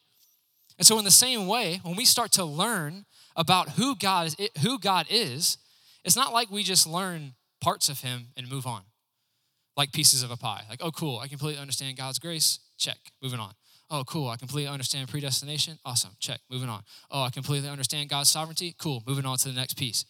And 0.78 0.88
so, 0.88 0.98
in 0.98 1.06
the 1.06 1.12
same 1.12 1.48
way, 1.48 1.82
when 1.84 1.96
we 1.96 2.06
start 2.06 2.32
to 2.34 2.46
learn 2.46 3.06
about 3.36 3.72
who 3.72 3.96
God 3.96 4.28
is, 4.28 4.50
who 4.62 4.80
God 4.80 5.08
is, 5.10 5.58
it's 6.04 6.16
not 6.16 6.34
like 6.34 6.50
we 6.50 6.64
just 6.64 6.88
learn 6.88 7.34
parts 7.62 7.90
of 7.90 8.02
him 8.02 8.28
and 8.38 8.50
move 8.50 8.66
on. 8.66 8.82
Like 9.76 9.92
pieces 9.92 10.24
of 10.24 10.32
a 10.32 10.38
pie. 10.38 10.64
Like, 10.70 10.80
oh 10.82 10.92
cool, 10.92 11.20
I 11.20 11.28
completely 11.28 11.62
understand 11.62 11.98
God's 11.98 12.20
grace. 12.20 12.60
Check. 12.78 12.98
Moving 13.22 13.40
on. 13.40 13.54
Oh, 13.90 14.04
cool. 14.06 14.30
I 14.30 14.38
completely 14.38 14.72
understand 14.72 15.08
predestination. 15.10 15.78
Awesome. 15.86 16.12
Check. 16.20 16.40
Moving 16.50 16.70
on. 16.70 16.82
Oh, 17.12 17.22
I 17.22 17.30
completely 17.30 17.70
understand 17.70 18.10
God's 18.10 18.32
sovereignty. 18.32 18.76
Cool. 18.80 19.04
Moving 19.06 19.26
on 19.26 19.38
to 19.38 19.50
the 19.50 19.54
next 19.54 19.78
piece. 19.78 20.06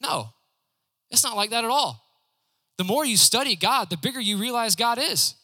No, 0.00 0.30
it's 1.10 1.24
not 1.24 1.36
like 1.36 1.50
that 1.50 1.64
at 1.64 1.70
all. 1.70 2.02
The 2.78 2.84
more 2.84 3.04
you 3.04 3.16
study 3.16 3.56
God, 3.56 3.90
the 3.90 3.96
bigger 3.96 4.20
you 4.20 4.38
realize 4.38 4.76
God 4.76 4.98
is. 4.98 5.34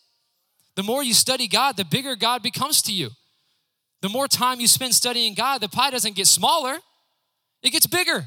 The 0.77 0.83
more 0.83 1.03
you 1.03 1.13
study 1.13 1.49
God, 1.49 1.77
the 1.77 1.85
bigger 1.85 2.17
God 2.17 2.43
becomes 2.43 2.81
to 2.83 2.93
you. 2.93 3.11
The 4.01 4.09
more 4.09 4.29
time 4.29 4.61
you 4.61 4.67
spend 4.67 4.95
studying 4.95 5.35
God, 5.35 5.61
the 5.61 5.69
pie 5.69 5.91
doesn't 5.91 6.15
get 6.15 6.27
smaller, 6.27 6.79
it 7.63 7.71
gets 7.71 7.87
bigger. 7.87 8.17
And 8.17 8.27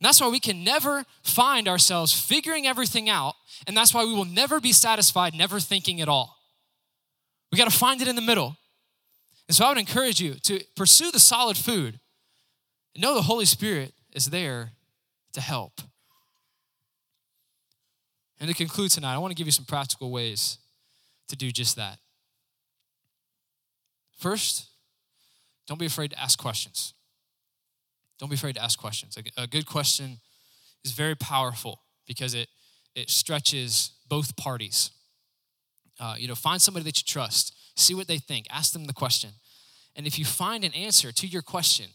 that's 0.00 0.20
why 0.20 0.28
we 0.28 0.40
can 0.40 0.64
never 0.64 1.04
find 1.22 1.68
ourselves 1.68 2.18
figuring 2.18 2.66
everything 2.66 3.08
out, 3.08 3.34
and 3.66 3.76
that's 3.76 3.92
why 3.92 4.04
we 4.04 4.12
will 4.12 4.24
never 4.24 4.60
be 4.60 4.72
satisfied, 4.72 5.34
never 5.34 5.60
thinking 5.60 6.00
at 6.00 6.08
all. 6.08 6.36
We 7.52 7.58
got 7.58 7.70
to 7.70 7.76
find 7.76 8.00
it 8.00 8.08
in 8.08 8.16
the 8.16 8.22
middle. 8.22 8.56
And 9.48 9.56
so 9.56 9.64
I 9.64 9.68
would 9.70 9.78
encourage 9.78 10.20
you 10.20 10.34
to 10.34 10.60
pursue 10.76 11.10
the 11.10 11.18
solid 11.18 11.56
food 11.56 11.98
and 12.94 13.02
know 13.02 13.14
the 13.14 13.22
Holy 13.22 13.44
Spirit 13.44 13.92
is 14.12 14.26
there 14.26 14.72
to 15.32 15.40
help. 15.40 15.80
And 18.38 18.48
to 18.48 18.54
conclude 18.54 18.90
tonight, 18.90 19.14
I 19.14 19.18
want 19.18 19.32
to 19.32 19.34
give 19.34 19.46
you 19.46 19.52
some 19.52 19.66
practical 19.66 20.10
ways 20.10 20.58
to 21.28 21.36
do 21.36 21.50
just 21.50 21.76
that. 21.76 21.98
First, 24.18 24.66
don't 25.66 25.78
be 25.78 25.86
afraid 25.86 26.10
to 26.12 26.20
ask 26.20 26.38
questions. 26.38 26.94
Don't 28.18 28.28
be 28.28 28.34
afraid 28.34 28.54
to 28.56 28.62
ask 28.62 28.78
questions. 28.78 29.16
A, 29.36 29.46
good 29.46 29.66
question 29.66 30.18
is 30.84 30.92
very 30.92 31.14
powerful 31.14 31.82
because 32.06 32.34
it, 32.34 32.48
it 32.94 33.10
stretches 33.10 33.92
both 34.08 34.36
parties. 34.36 34.90
Uh, 35.98 36.14
you 36.18 36.28
know, 36.28 36.34
find 36.34 36.60
somebody 36.60 36.84
that 36.84 36.98
you 36.98 37.04
trust, 37.06 37.54
see 37.76 37.94
what 37.94 38.08
they 38.08 38.18
think, 38.18 38.46
ask 38.50 38.72
them 38.72 38.86
the 38.86 38.92
question. 38.92 39.30
And 39.96 40.06
if 40.06 40.18
you 40.18 40.24
find 40.24 40.64
an 40.64 40.72
answer 40.72 41.12
to 41.12 41.26
your 41.26 41.42
question, 41.42 41.86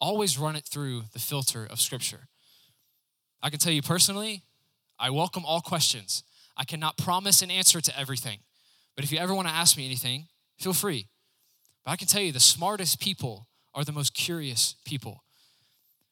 always 0.00 0.38
run 0.38 0.56
it 0.56 0.64
through 0.64 1.04
the 1.12 1.18
filter 1.18 1.64
of 1.64 1.80
Scripture. 1.80 2.28
I 3.42 3.50
can 3.50 3.58
tell 3.58 3.72
you 3.72 3.82
personally, 3.82 4.42
I 4.98 5.10
welcome 5.10 5.44
all 5.44 5.60
questions. 5.60 6.22
I 6.56 6.64
cannot 6.64 6.96
promise 6.96 7.42
an 7.42 7.50
answer 7.50 7.80
to 7.80 7.98
everything. 7.98 8.38
But 8.94 9.04
if 9.04 9.12
you 9.12 9.18
ever 9.18 9.34
want 9.34 9.48
to 9.48 9.54
ask 9.54 9.76
me 9.76 9.86
anything, 9.86 10.26
feel 10.58 10.72
free. 10.72 11.08
But 11.84 11.92
I 11.92 11.96
can 11.96 12.06
tell 12.06 12.22
you 12.22 12.32
the 12.32 12.40
smartest 12.40 13.00
people 13.00 13.48
are 13.74 13.84
the 13.84 13.92
most 13.92 14.14
curious 14.14 14.76
people. 14.84 15.24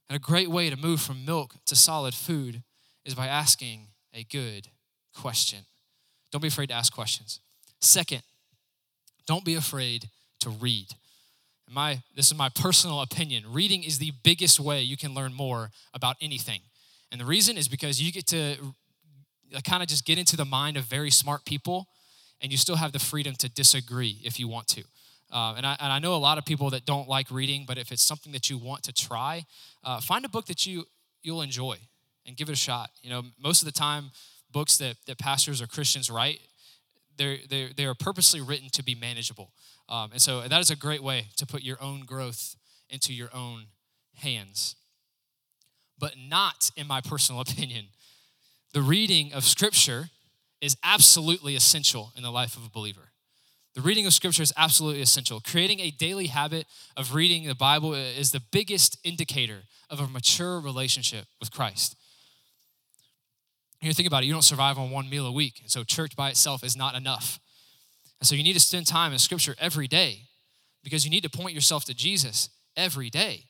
And 0.09 0.16
a 0.16 0.20
great 0.20 0.49
way 0.49 0.70
to 0.70 0.77
move 0.77 1.01
from 1.01 1.25
milk 1.25 1.55
to 1.66 1.77
solid 1.77 2.14
food 2.14 2.62
is 3.05 3.14
by 3.14 3.29
asking 3.29 3.88
a 4.14 4.25
good 4.25 4.68
question. 5.14 5.61
Don't 6.31 6.40
be 6.40 6.49
afraid 6.49 6.68
to 6.68 6.75
ask 6.75 6.92
questions. 6.92 7.40
Second, 7.81 8.23
don't 9.27 9.44
be 9.44 9.55
afraid 9.55 10.09
to 10.40 10.51
read. 10.51 10.88
My, 11.68 12.03
this 12.16 12.27
is 12.27 12.37
my 12.37 12.49
personal 12.49 13.01
opinion. 13.01 13.44
Reading 13.49 13.85
is 13.85 13.99
the 13.99 14.12
biggest 14.25 14.59
way 14.59 14.83
you 14.83 14.96
can 14.96 15.14
learn 15.14 15.33
more 15.33 15.70
about 15.94 16.16
anything. 16.20 16.61
And 17.12 17.20
the 17.20 17.25
reason 17.25 17.57
is 17.57 17.68
because 17.68 18.03
you 18.03 18.12
get 18.12 18.27
to 18.29 18.57
kind 19.64 19.83
of 19.83 19.88
just 19.88 20.05
get 20.05 20.18
into 20.18 20.37
the 20.37 20.44
mind 20.44 20.77
of 20.77 20.85
very 20.85 21.11
smart 21.11 21.44
people 21.44 21.87
and 22.40 22.51
you 22.51 22.59
still 22.59 22.77
have 22.77 22.92
the 22.92 22.99
freedom 22.99 23.35
to 23.37 23.49
disagree 23.49 24.20
if 24.25 24.40
you 24.40 24.49
want 24.49 24.66
to. 24.68 24.83
Uh, 25.33 25.55
and, 25.57 25.66
I, 25.66 25.77
and 25.79 25.92
I 25.92 26.01
know 26.01 26.14
a 26.14 26.16
lot 26.16 26.38
of 26.38 26.44
people 26.44 26.70
that 26.70 26.85
don't 26.85 27.09
like 27.09 27.31
reading, 27.31 27.64
but 27.66 27.79
if 27.79 27.92
it's 27.92 28.03
something 28.03 28.33
that 28.33 28.51
you 28.51 28.59
want 28.59 28.83
to 28.85 28.92
try, 28.92 29.44
uh, 29.85 30.01
find 30.01 30.25
a 30.25 30.29
book 30.29 30.46
that 30.46 30.66
you, 30.66 30.87
you'll 31.23 31.42
enjoy 31.42 31.77
and 32.31 32.37
give 32.37 32.49
it 32.49 32.53
a 32.53 32.57
shot. 32.57 32.90
You 33.03 33.11
know, 33.11 33.23
most 33.38 33.62
of 33.62 33.66
the 33.66 33.73
time, 33.73 34.11
books 34.51 34.79
that, 34.79 34.97
that 35.07 35.19
pastors 35.19 35.61
or 35.61 35.66
Christians 35.66 36.11
write, 36.11 36.40
they're, 37.16 37.38
they're, 37.49 37.69
they 37.77 37.85
are 37.85 37.95
purposely 37.95 38.40
written 38.40 38.69
to 38.71 38.83
be 38.83 38.95
manageable. 38.95 39.53
Um, 39.88 40.11
and 40.12 40.23
so 40.23 40.40
that 40.40 40.61
is 40.61 40.71
a 40.71 40.77
great 40.77 41.03
way 41.03 41.27
to 41.37 41.47
put 41.47 41.62
your 41.62 41.77
own 41.83 42.01
growth 42.01 42.57
into 42.88 43.12
your 43.12 43.29
own 43.35 43.66
hands 44.14 44.77
but 46.01 46.14
not, 46.19 46.71
in 46.77 46.88
my 46.88 47.01
personal 47.01 47.40
opinion. 47.47 47.88
The 48.73 48.83
reading 48.83 49.33
of 49.33 49.45
Scripture 49.45 50.09
is 50.61 50.77
absolutely 50.83 51.55
essential 51.55 52.12
in 52.16 52.23
the 52.23 52.31
life 52.31 52.57
of 52.57 52.64
a 52.64 52.71
believer. 52.71 53.12
The 53.75 53.81
reading 53.81 54.05
of 54.07 54.12
Scripture 54.12 54.43
is 54.43 54.53
absolutely 54.57 55.01
essential. 55.01 55.40
Creating 55.40 55.79
a 55.79 55.93
daily 55.93 56.27
habit 56.27 56.66
of 56.97 57.14
reading 57.14 57.47
the 57.47 57.55
Bible 57.55 57.95
is 57.95 58.33
the 58.33 58.43
biggest 58.51 58.99
indicator 59.05 59.61
of 59.88 60.01
a 60.01 60.09
mature 60.09 60.59
relationship 60.59 61.27
with 61.38 61.53
Christ. 61.53 61.95
You 63.81 63.95
think 63.95 64.07
about 64.07 64.23
it, 64.23 64.27
you 64.27 64.33
don't 64.33 64.43
survive 64.43 64.79
on 64.79 64.90
one 64.90 65.09
meal 65.09 65.27
a 65.27 65.33
week. 65.33 65.61
And 65.62 65.71
so 65.71 65.85
church 65.85 66.14
by 66.14 66.29
itself 66.29 66.62
is 66.62 66.77
not 66.77 66.95
enough. 66.95 67.40
And 68.21 68.29
so 68.29 68.35
you 68.35 68.43
need 68.43 68.53
to 68.53 68.61
spend 68.61 68.87
time 68.87 69.12
in 69.12 69.19
Scripture 69.19 69.57
every 69.59 69.88
day 69.88 70.25
because 70.85 71.05
you 71.05 71.11
need 71.11 71.23
to 71.23 71.31
point 71.31 71.55
yourself 71.55 71.85
to 71.87 71.95
Jesus 71.95 72.51
every 72.77 73.09
day. 73.09 73.45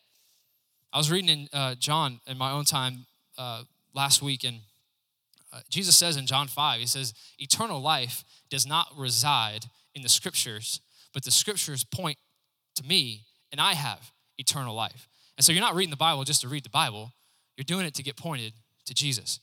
I 0.92 0.98
was 0.98 1.10
reading 1.10 1.30
in 1.30 1.48
uh, 1.52 1.74
John 1.74 2.20
in 2.26 2.38
my 2.38 2.52
own 2.52 2.64
time 2.64 3.06
uh, 3.36 3.62
last 3.94 4.22
week, 4.22 4.44
and 4.44 4.60
uh, 5.52 5.60
Jesus 5.68 5.96
says 5.96 6.16
in 6.16 6.26
John 6.26 6.46
5, 6.46 6.80
He 6.80 6.86
says, 6.86 7.12
Eternal 7.38 7.80
life 7.80 8.24
does 8.50 8.66
not 8.66 8.88
reside 8.96 9.66
in 9.94 10.02
the 10.02 10.08
scriptures, 10.08 10.80
but 11.12 11.24
the 11.24 11.30
scriptures 11.30 11.84
point 11.84 12.18
to 12.76 12.84
me, 12.84 13.24
and 13.50 13.60
I 13.60 13.74
have 13.74 14.12
eternal 14.38 14.74
life. 14.74 15.08
And 15.36 15.44
so 15.44 15.52
you're 15.52 15.62
not 15.62 15.74
reading 15.74 15.90
the 15.90 15.96
Bible 15.96 16.24
just 16.24 16.40
to 16.42 16.48
read 16.48 16.64
the 16.64 16.70
Bible, 16.70 17.12
you're 17.56 17.64
doing 17.64 17.86
it 17.86 17.94
to 17.94 18.02
get 18.02 18.16
pointed 18.16 18.52
to 18.86 18.94
Jesus. 18.94 19.40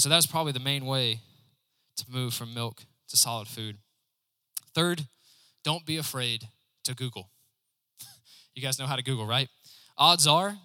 And 0.00 0.02
so 0.02 0.08
that's 0.08 0.24
probably 0.24 0.52
the 0.52 0.60
main 0.60 0.86
way 0.86 1.20
to 1.98 2.06
move 2.08 2.32
from 2.32 2.54
milk 2.54 2.84
to 3.10 3.18
solid 3.18 3.46
food. 3.46 3.76
Third, 4.74 5.02
don't 5.62 5.84
be 5.84 5.98
afraid 5.98 6.48
to 6.84 6.94
Google. 6.94 7.28
you 8.54 8.62
guys 8.62 8.78
know 8.78 8.86
how 8.86 8.96
to 8.96 9.02
Google, 9.02 9.26
right? 9.26 9.50
Odds 9.98 10.26
are, 10.26 10.56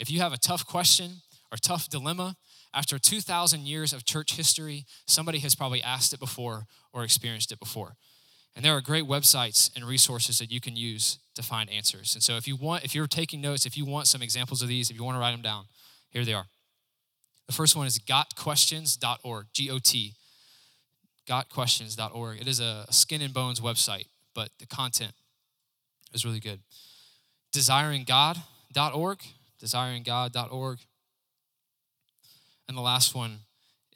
if 0.00 0.10
you 0.10 0.18
have 0.18 0.32
a 0.32 0.38
tough 0.38 0.66
question 0.66 1.22
or 1.52 1.56
tough 1.56 1.88
dilemma, 1.88 2.34
after 2.74 2.98
2,000 2.98 3.60
years 3.60 3.92
of 3.92 4.04
church 4.04 4.34
history, 4.34 4.86
somebody 5.06 5.38
has 5.38 5.54
probably 5.54 5.80
asked 5.84 6.12
it 6.12 6.18
before 6.18 6.64
or 6.92 7.04
experienced 7.04 7.52
it 7.52 7.60
before. 7.60 7.94
And 8.56 8.64
there 8.64 8.76
are 8.76 8.80
great 8.80 9.04
websites 9.04 9.70
and 9.76 9.84
resources 9.84 10.40
that 10.40 10.50
you 10.50 10.60
can 10.60 10.74
use 10.74 11.20
to 11.36 11.44
find 11.44 11.70
answers. 11.70 12.16
And 12.16 12.24
so 12.24 12.36
if 12.36 12.48
you 12.48 12.56
want, 12.56 12.84
if 12.84 12.96
you're 12.96 13.06
taking 13.06 13.40
notes, 13.40 13.66
if 13.66 13.76
you 13.76 13.84
want 13.84 14.08
some 14.08 14.20
examples 14.20 14.62
of 14.62 14.68
these, 14.68 14.90
if 14.90 14.96
you 14.96 15.04
want 15.04 15.14
to 15.14 15.20
write 15.20 15.30
them 15.30 15.42
down, 15.42 15.66
here 16.10 16.24
they 16.24 16.34
are. 16.34 16.46
The 17.50 17.56
first 17.56 17.74
one 17.74 17.88
is 17.88 17.98
gotquestions.org, 17.98 19.46
G 19.52 19.70
O 19.70 19.80
T, 19.80 20.14
gotquestions.org. 21.28 22.40
It 22.40 22.46
is 22.46 22.60
a 22.60 22.86
skin 22.90 23.22
and 23.22 23.34
bones 23.34 23.58
website, 23.58 24.06
but 24.36 24.50
the 24.60 24.66
content 24.66 25.14
is 26.14 26.24
really 26.24 26.38
good. 26.38 26.60
Desiringgod.org, 27.52 29.18
desiringgod.org. 29.60 30.78
And 32.68 32.78
the 32.78 32.82
last 32.82 33.16
one 33.16 33.40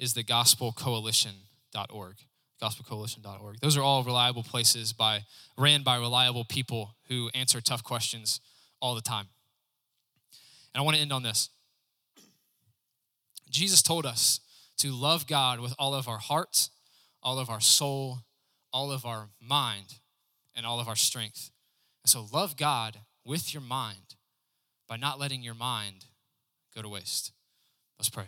is 0.01 0.15
the 0.15 0.25
gospelcoalition.org, 0.25 2.15
gospelcoalition.org. 2.61 3.61
Those 3.61 3.77
are 3.77 3.83
all 3.83 4.03
reliable 4.03 4.43
places 4.43 4.93
by 4.93 5.27
ran 5.57 5.85
by 5.85 5.95
reliable 5.99 6.45
people 6.45 6.97
who 7.07 7.31
answer 7.35 7.61
tough 7.61 7.85
questions 7.85 8.41
all 8.83 8.97
the 8.97 9.01
time. 9.01 9.29
And 10.75 10.81
I 10.81 10.85
want 10.85 10.97
to 10.97 11.01
end 11.01 11.13
on 11.13 11.23
this. 11.23 11.51
Jesus 13.51 13.83
told 13.83 14.07
us 14.07 14.41
to 14.79 14.91
love 14.91 15.27
God 15.27 15.61
with 15.61 15.75
all 15.79 15.95
of 15.95 16.09
our 16.09 16.19
heart, 16.19 16.69
all 17.23 17.39
of 17.39 17.49
our 17.49 17.61
soul, 17.61 18.21
all 18.73 18.91
of 18.91 19.07
our 19.07 19.29
mind, 19.41 19.99
and 20.55 20.67
all 20.67 20.81
of 20.81 20.89
our 20.89 20.97
strength. 20.97 21.51
And 22.03 22.11
so 22.11 22.27
love 22.33 22.57
God 22.57 22.99
with 23.25 23.55
your 23.55 23.63
mind 23.63 24.17
by 24.89 24.97
not 24.97 25.19
letting 25.19 25.43
your 25.43 25.55
mind 25.55 26.07
go 26.75 26.83
to 26.83 26.89
waste. 26.89 27.33
Let's 27.99 28.11
pray. 28.11 28.27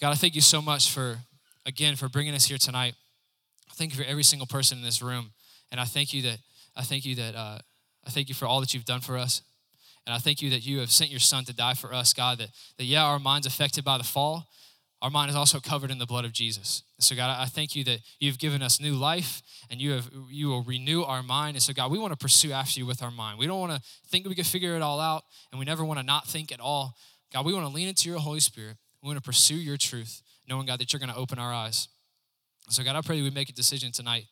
God, 0.00 0.10
I 0.10 0.14
thank 0.14 0.34
you 0.34 0.40
so 0.40 0.60
much 0.60 0.90
for, 0.90 1.18
again, 1.64 1.96
for 1.96 2.08
bringing 2.08 2.34
us 2.34 2.46
here 2.46 2.58
tonight. 2.58 2.94
I 3.70 3.74
thank 3.74 3.92
you 3.92 4.02
for 4.02 4.08
every 4.08 4.24
single 4.24 4.46
person 4.46 4.78
in 4.78 4.84
this 4.84 5.00
room. 5.00 5.30
And 5.70 5.80
I 5.80 5.84
thank 5.84 6.12
you 6.12 6.22
that, 6.22 6.38
I 6.76 6.82
thank 6.82 7.04
you 7.04 7.14
that, 7.16 7.34
uh, 7.34 7.58
I 8.06 8.10
thank 8.10 8.28
you 8.28 8.34
for 8.34 8.46
all 8.46 8.60
that 8.60 8.74
you've 8.74 8.84
done 8.84 9.00
for 9.00 9.16
us. 9.16 9.42
And 10.06 10.14
I 10.14 10.18
thank 10.18 10.42
you 10.42 10.50
that 10.50 10.66
you 10.66 10.80
have 10.80 10.90
sent 10.90 11.10
your 11.10 11.20
son 11.20 11.44
to 11.46 11.54
die 11.54 11.74
for 11.74 11.94
us, 11.94 12.12
God, 12.12 12.38
that, 12.38 12.50
that 12.78 12.84
yeah, 12.84 13.04
our 13.04 13.18
mind's 13.18 13.46
affected 13.46 13.84
by 13.84 13.96
the 13.96 14.04
fall, 14.04 14.46
our 15.04 15.10
mind 15.10 15.28
is 15.28 15.36
also 15.36 15.60
covered 15.60 15.90
in 15.90 15.98
the 15.98 16.06
blood 16.06 16.24
of 16.24 16.32
Jesus. 16.32 16.82
So, 16.98 17.14
God, 17.14 17.36
I 17.38 17.44
thank 17.44 17.76
you 17.76 17.84
that 17.84 18.00
you've 18.20 18.38
given 18.38 18.62
us 18.62 18.80
new 18.80 18.94
life 18.94 19.42
and 19.70 19.78
you 19.78 19.92
have 19.92 20.10
you 20.30 20.48
will 20.48 20.62
renew 20.62 21.02
our 21.02 21.22
mind. 21.22 21.56
And 21.56 21.62
so, 21.62 21.74
God, 21.74 21.90
we 21.90 21.98
want 21.98 22.12
to 22.12 22.16
pursue 22.16 22.52
after 22.52 22.80
you 22.80 22.86
with 22.86 23.02
our 23.02 23.10
mind. 23.10 23.38
We 23.38 23.46
don't 23.46 23.60
want 23.60 23.72
to 23.72 23.82
think 24.08 24.26
we 24.26 24.34
can 24.34 24.44
figure 24.44 24.76
it 24.76 24.82
all 24.82 25.00
out, 25.00 25.24
and 25.52 25.58
we 25.58 25.66
never 25.66 25.84
want 25.84 26.00
to 26.00 26.06
not 26.06 26.26
think 26.26 26.52
at 26.52 26.60
all. 26.60 26.96
God, 27.34 27.44
we 27.44 27.52
want 27.52 27.66
to 27.66 27.72
lean 27.72 27.88
into 27.88 28.08
your 28.08 28.18
Holy 28.18 28.40
Spirit. 28.40 28.76
We 29.02 29.08
want 29.08 29.18
to 29.18 29.22
pursue 29.22 29.56
your 29.56 29.76
truth, 29.76 30.22
knowing, 30.48 30.64
God, 30.66 30.80
that 30.80 30.92
you're 30.94 31.00
going 31.00 31.12
to 31.12 31.18
open 31.18 31.38
our 31.38 31.52
eyes. 31.52 31.88
So, 32.70 32.82
God, 32.82 32.96
I 32.96 33.02
pray 33.02 33.18
that 33.18 33.24
we 33.24 33.30
make 33.30 33.50
a 33.50 33.52
decision 33.52 33.92
tonight 33.92 34.24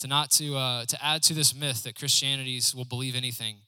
to 0.00 0.08
not 0.08 0.32
to 0.32 0.56
uh, 0.56 0.84
to 0.86 1.04
add 1.04 1.22
to 1.24 1.34
this 1.34 1.54
myth 1.54 1.84
that 1.84 1.94
Christianities 1.94 2.74
will 2.74 2.84
believe 2.84 3.14
anything, 3.14 3.58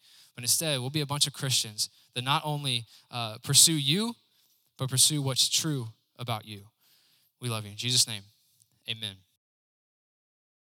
but 0.40 0.44
instead 0.44 0.80
we'll 0.80 0.88
be 0.88 1.02
a 1.02 1.06
bunch 1.06 1.26
of 1.26 1.34
Christians 1.34 1.90
that 2.14 2.24
not 2.24 2.40
only 2.46 2.86
uh, 3.10 3.36
pursue 3.42 3.74
you, 3.74 4.14
but 4.78 4.88
pursue 4.88 5.20
what's 5.20 5.50
true 5.50 5.88
about 6.18 6.46
you. 6.46 6.62
We 7.42 7.50
love 7.50 7.66
you. 7.66 7.72
In 7.72 7.76
Jesus' 7.76 8.08
name, 8.08 8.22
amen. 8.88 9.16